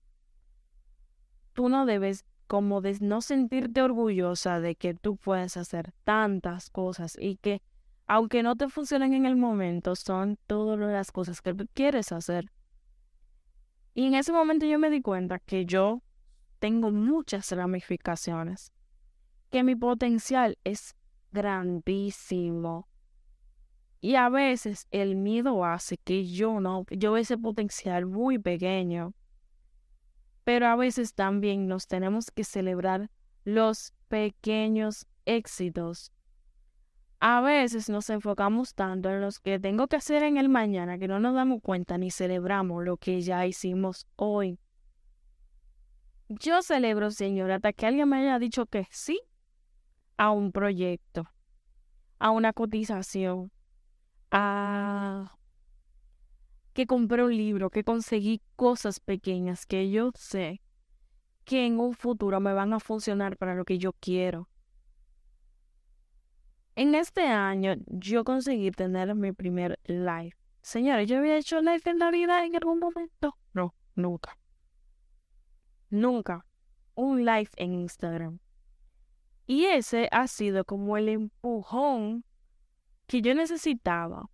Tú 1.52 1.68
no 1.68 1.86
debes 1.86 2.24
como 2.46 2.80
de 2.80 2.96
no 3.00 3.20
sentirte 3.20 3.82
orgullosa 3.82 4.60
de 4.60 4.74
que 4.74 4.94
tú 4.94 5.16
puedes 5.16 5.56
hacer 5.56 5.92
tantas 6.04 6.70
cosas 6.70 7.16
y 7.18 7.36
que 7.36 7.62
aunque 8.12 8.42
no 8.42 8.56
te 8.56 8.68
funcionen 8.68 9.14
en 9.14 9.24
el 9.24 9.36
momento, 9.36 9.94
son 9.94 10.36
todas 10.48 10.76
las 10.80 11.12
cosas 11.12 11.40
que 11.40 11.54
quieres 11.72 12.10
hacer. 12.10 12.50
Y 13.94 14.04
en 14.08 14.16
ese 14.16 14.32
momento 14.32 14.66
yo 14.66 14.80
me 14.80 14.90
di 14.90 15.00
cuenta 15.00 15.38
que 15.38 15.64
yo 15.64 16.02
tengo 16.58 16.90
muchas 16.90 17.52
ramificaciones, 17.52 18.72
que 19.48 19.62
mi 19.62 19.76
potencial 19.76 20.58
es 20.64 20.96
grandísimo. 21.30 22.88
Y 24.00 24.16
a 24.16 24.28
veces 24.28 24.88
el 24.90 25.14
miedo 25.14 25.64
hace 25.64 25.96
que 25.96 26.26
yo 26.26 26.58
no, 26.58 26.86
yo 26.90 27.16
ese 27.16 27.38
potencial 27.38 28.06
muy 28.06 28.40
pequeño. 28.40 29.14
Pero 30.42 30.66
a 30.66 30.74
veces 30.74 31.14
también 31.14 31.68
nos 31.68 31.86
tenemos 31.86 32.32
que 32.32 32.42
celebrar 32.42 33.08
los 33.44 33.94
pequeños 34.08 35.06
éxitos 35.26 36.10
a 37.20 37.42
veces 37.42 37.90
nos 37.90 38.08
enfocamos 38.08 38.74
tanto 38.74 39.10
en 39.10 39.20
los 39.20 39.38
que 39.40 39.60
tengo 39.60 39.86
que 39.88 39.96
hacer 39.96 40.22
en 40.22 40.38
el 40.38 40.48
mañana 40.48 40.98
que 40.98 41.06
no 41.06 41.20
nos 41.20 41.34
damos 41.34 41.60
cuenta 41.62 41.98
ni 41.98 42.10
celebramos 42.10 42.82
lo 42.82 42.96
que 42.96 43.20
ya 43.20 43.46
hicimos 43.46 44.06
hoy. 44.16 44.58
Yo 46.28 46.62
celebro, 46.62 47.10
señora, 47.10 47.56
hasta 47.56 47.72
que 47.72 47.86
alguien 47.86 48.08
me 48.08 48.18
haya 48.18 48.38
dicho 48.38 48.66
que 48.66 48.86
sí 48.90 49.20
a 50.16 50.30
un 50.30 50.52
proyecto, 50.52 51.28
a 52.18 52.30
una 52.30 52.52
cotización, 52.52 53.50
a 54.30 55.36
que 56.72 56.86
compré 56.86 57.24
un 57.24 57.36
libro, 57.36 57.70
que 57.70 57.84
conseguí 57.84 58.40
cosas 58.56 59.00
pequeñas 59.00 59.66
que 59.66 59.90
yo 59.90 60.12
sé 60.14 60.62
que 61.44 61.66
en 61.66 61.80
un 61.80 61.94
futuro 61.94 62.38
me 62.40 62.52
van 62.52 62.72
a 62.72 62.80
funcionar 62.80 63.36
para 63.36 63.54
lo 63.54 63.64
que 63.64 63.78
yo 63.78 63.92
quiero. 63.92 64.49
En 66.76 66.94
este 66.94 67.26
año 67.26 67.74
yo 67.86 68.24
conseguí 68.24 68.70
tener 68.70 69.14
mi 69.14 69.32
primer 69.32 69.78
live. 69.84 70.34
Señores, 70.62 71.08
¿yo 71.08 71.18
había 71.18 71.36
hecho 71.36 71.60
live 71.60 71.82
en 71.84 71.98
la 71.98 72.10
vida 72.10 72.44
en 72.44 72.56
algún 72.56 72.78
momento? 72.78 73.36
No, 73.52 73.74
nunca. 73.94 74.38
Nunca. 75.88 76.46
Un 76.94 77.24
live 77.24 77.50
en 77.56 77.74
Instagram. 77.74 78.38
Y 79.46 79.64
ese 79.64 80.08
ha 80.12 80.26
sido 80.28 80.64
como 80.64 80.96
el 80.96 81.08
empujón 81.08 82.24
que 83.06 83.22
yo 83.22 83.34
necesitaba 83.34 84.30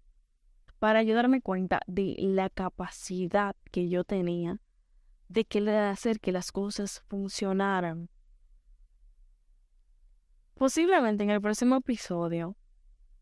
para 0.79 0.99
ayudarme 0.99 1.41
cuenta 1.41 1.81
de 1.87 2.15
la 2.19 2.51
capacidad 2.51 3.57
que 3.71 3.89
yo 3.89 4.05
tenía 4.05 4.61
de 5.29 5.47
hacer 5.89 6.21
que 6.21 6.33
las 6.33 6.53
cosas 6.53 7.03
funcionaran. 7.09 8.09
Posiblemente 10.57 11.23
en 11.23 11.29
el 11.29 11.43
próximo 11.43 11.77
episodio 11.77 12.57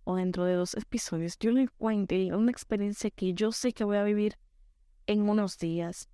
o 0.05 0.15
dentro 0.15 0.45
de 0.45 0.55
dos 0.55 0.75
episodios 0.75 1.37
yo 1.41 1.51
les 1.51 1.69
cuente 1.69 2.33
una 2.33 2.53
experiencia 2.53 3.11
que 3.11 3.35
yo 3.35 3.51
sé 3.51 3.73
que 3.73 3.83
voy 3.83 3.97
a 3.97 4.05
vivir 4.05 4.39
en 5.09 5.29
unos 5.29 5.59
días 5.59 6.09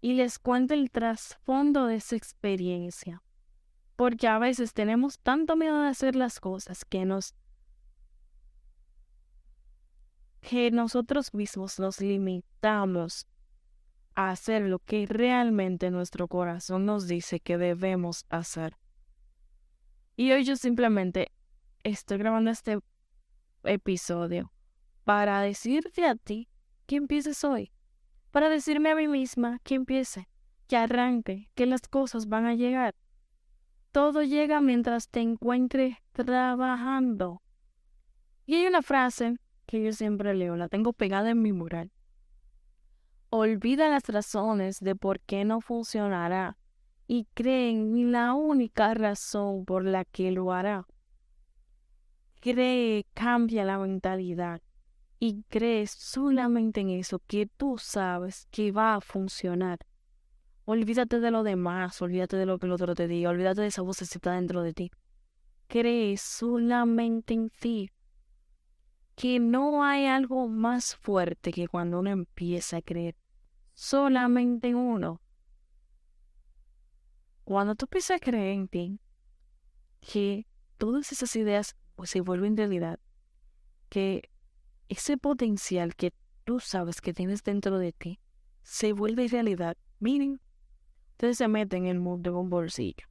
y 0.00 0.14
les 0.14 0.38
cuente 0.38 0.72
el 0.72 0.90
trasfondo 0.90 1.84
de 1.84 1.96
esa 1.96 2.16
experiencia. 2.16 3.22
Porque 3.96 4.26
a 4.26 4.38
veces 4.38 4.72
tenemos 4.72 5.18
tanto 5.18 5.54
miedo 5.54 5.82
de 5.82 5.88
hacer 5.88 6.16
las 6.16 6.40
cosas 6.40 6.86
que 6.86 7.04
nos 7.04 7.34
que 10.40 10.70
nosotros 10.70 11.34
mismos 11.34 11.78
nos 11.78 12.00
limitamos 12.00 13.26
a 14.14 14.30
hacer 14.30 14.62
lo 14.62 14.78
que 14.78 15.04
realmente 15.04 15.90
nuestro 15.90 16.26
corazón 16.26 16.86
nos 16.86 17.06
dice 17.06 17.38
que 17.40 17.58
debemos 17.58 18.24
hacer. 18.30 18.78
Y 20.16 20.32
hoy 20.32 20.44
yo 20.44 20.56
simplemente 20.56 21.32
estoy 21.82 22.18
grabando 22.18 22.50
este 22.50 22.78
episodio 23.64 24.52
para 25.04 25.40
decirte 25.40 26.06
a 26.06 26.14
ti 26.14 26.48
que 26.86 26.96
empieces 26.96 27.42
hoy. 27.44 27.72
Para 28.30 28.48
decirme 28.48 28.90
a 28.90 28.94
mí 28.94 29.08
misma 29.08 29.58
que 29.64 29.74
empiece, 29.74 30.28
que 30.68 30.76
arranque, 30.76 31.50
que 31.54 31.66
las 31.66 31.82
cosas 31.82 32.28
van 32.28 32.46
a 32.46 32.54
llegar. 32.54 32.94
Todo 33.92 34.22
llega 34.22 34.60
mientras 34.60 35.08
te 35.08 35.20
encuentres 35.20 35.96
trabajando. 36.12 37.42
Y 38.46 38.54
hay 38.54 38.66
una 38.66 38.82
frase 38.82 39.36
que 39.66 39.82
yo 39.82 39.92
siempre 39.92 40.34
leo, 40.34 40.56
la 40.56 40.68
tengo 40.68 40.92
pegada 40.92 41.30
en 41.30 41.42
mi 41.42 41.52
mural. 41.52 41.90
Olvida 43.30 43.88
las 43.88 44.08
razones 44.08 44.78
de 44.80 44.94
por 44.94 45.20
qué 45.20 45.44
no 45.44 45.60
funcionará 45.60 46.56
y 47.12 47.26
creen 47.34 47.96
en 47.96 48.12
la 48.12 48.34
única 48.34 48.94
razón 48.94 49.64
por 49.64 49.84
la 49.84 50.04
que 50.04 50.30
lo 50.30 50.52
hará. 50.52 50.86
Cree, 52.40 53.04
cambia 53.14 53.64
la 53.64 53.78
mentalidad 53.78 54.62
y 55.18 55.42
crees 55.48 55.90
solamente 55.90 56.82
en 56.82 56.90
eso 56.90 57.20
que 57.26 57.46
tú 57.46 57.78
sabes 57.78 58.46
que 58.52 58.70
va 58.70 58.94
a 58.94 59.00
funcionar. 59.00 59.80
Olvídate 60.66 61.18
de 61.18 61.32
lo 61.32 61.42
demás, 61.42 62.00
olvídate 62.00 62.36
de 62.36 62.46
lo 62.46 62.60
que 62.60 62.66
el 62.66 62.72
otro 62.72 62.94
te 62.94 63.08
diga, 63.08 63.30
olvídate 63.30 63.62
de 63.62 63.66
esa 63.66 63.82
voz 63.82 63.98
que 63.98 64.04
está 64.04 64.34
dentro 64.34 64.62
de 64.62 64.72
ti. 64.72 64.92
Cree 65.66 66.16
solamente 66.16 67.34
en 67.34 67.50
ti. 67.50 67.90
Que 69.16 69.40
no 69.40 69.82
hay 69.82 70.06
algo 70.06 70.46
más 70.46 70.94
fuerte 70.94 71.50
que 71.50 71.66
cuando 71.66 71.98
uno 71.98 72.10
empieza 72.10 72.76
a 72.76 72.82
creer 72.82 73.16
solamente 73.74 74.68
en 74.68 74.76
uno 74.76 75.20
cuando 77.50 77.74
tú 77.74 77.86
empiezas 77.86 78.18
a 78.18 78.20
creer 78.20 78.52
en 78.52 78.68
ti, 78.68 79.00
que 80.00 80.46
todas 80.78 81.10
esas 81.10 81.34
ideas 81.34 81.74
pues, 81.96 82.10
se 82.10 82.20
vuelven 82.20 82.56
realidad, 82.56 83.00
que 83.88 84.30
ese 84.88 85.18
potencial 85.18 85.96
que 85.96 86.14
tú 86.44 86.60
sabes 86.60 87.00
que 87.00 87.12
tienes 87.12 87.42
dentro 87.42 87.80
de 87.80 87.90
ti 87.90 88.20
se 88.62 88.92
vuelve 88.92 89.26
realidad. 89.26 89.76
Miren, 89.98 90.40
ustedes 91.10 91.38
se 91.38 91.48
meten 91.48 91.86
en 91.86 91.96
el 91.96 91.98
mundo 91.98 92.30
en 92.30 92.36
un 92.36 92.50
bolsillo. 92.50 93.08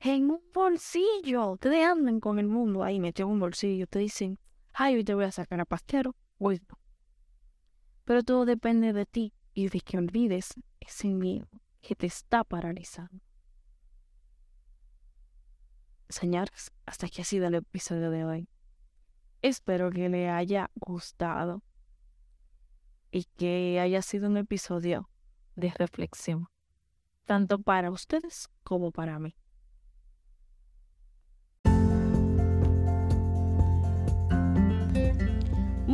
En 0.00 0.28
un 0.28 0.42
bolsillo. 0.52 1.52
Ustedes 1.52 1.86
andan 1.86 2.18
con 2.18 2.40
el 2.40 2.48
mundo 2.48 2.82
ahí 2.82 2.98
metido 2.98 3.28
en 3.28 3.34
un 3.34 3.38
bolsillo. 3.38 3.86
Te 3.86 4.00
dicen, 4.00 4.40
ay, 4.72 4.96
hoy 4.96 5.04
te 5.04 5.14
voy 5.14 5.26
a 5.26 5.30
sacar 5.30 5.60
a 5.60 5.66
pastero. 5.66 6.16
Hoy 6.38 6.60
no. 6.68 6.80
Pero 8.02 8.24
todo 8.24 8.44
depende 8.44 8.92
de 8.92 9.06
ti 9.06 9.32
y 9.54 9.68
de 9.68 9.78
que 9.78 9.98
olvides 9.98 10.54
ese 10.80 11.14
miedo 11.14 11.46
que 11.84 11.94
te 11.94 12.06
está 12.06 12.44
paralizando. 12.44 13.22
Señores, 16.08 16.72
hasta 16.86 17.06
aquí 17.06 17.20
ha 17.20 17.24
sido 17.24 17.46
el 17.46 17.54
episodio 17.54 18.10
de 18.10 18.24
hoy. 18.24 18.48
Espero 19.42 19.90
que 19.90 20.08
le 20.08 20.30
haya 20.30 20.70
gustado 20.74 21.62
y 23.10 23.24
que 23.36 23.78
haya 23.80 24.00
sido 24.00 24.28
un 24.28 24.38
episodio 24.38 25.10
de 25.56 25.70
reflexión, 25.76 26.48
tanto 27.26 27.60
para 27.60 27.90
ustedes 27.90 28.48
como 28.62 28.90
para 28.90 29.18
mí. 29.18 29.36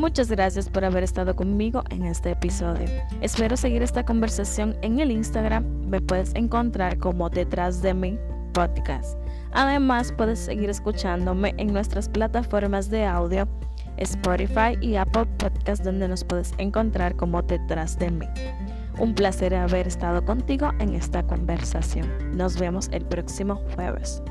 Muchas 0.01 0.31
gracias 0.31 0.71
por 0.71 0.83
haber 0.83 1.03
estado 1.03 1.37
conmigo 1.37 1.85
en 1.91 2.07
este 2.07 2.31
episodio. 2.31 2.87
Espero 3.21 3.55
seguir 3.55 3.83
esta 3.83 4.03
conversación 4.03 4.75
en 4.81 4.99
el 4.99 5.11
Instagram. 5.11 5.63
Me 5.91 6.01
puedes 6.01 6.35
encontrar 6.35 6.97
como 6.97 7.29
detrás 7.29 7.83
de 7.83 7.93
mi 7.93 8.19
podcast. 8.55 9.19
Además, 9.53 10.11
puedes 10.17 10.39
seguir 10.39 10.71
escuchándome 10.71 11.53
en 11.59 11.75
nuestras 11.75 12.09
plataformas 12.09 12.89
de 12.89 13.05
audio 13.05 13.47
Spotify 13.99 14.79
y 14.81 14.97
Apple 14.97 15.27
Podcast 15.37 15.85
donde 15.85 16.09
nos 16.09 16.25
puedes 16.25 16.55
encontrar 16.57 17.15
como 17.17 17.43
detrás 17.43 17.99
de 17.99 18.11
mí. 18.11 18.27
Un 18.99 19.15
placer 19.15 19.55
haber 19.55 19.87
estado 19.87 20.25
contigo 20.25 20.71
en 20.79 20.95
esta 20.95 21.23
conversación. 21.25 22.09
Nos 22.35 22.59
vemos 22.59 22.89
el 22.93 23.05
próximo 23.05 23.61
jueves. 23.75 24.23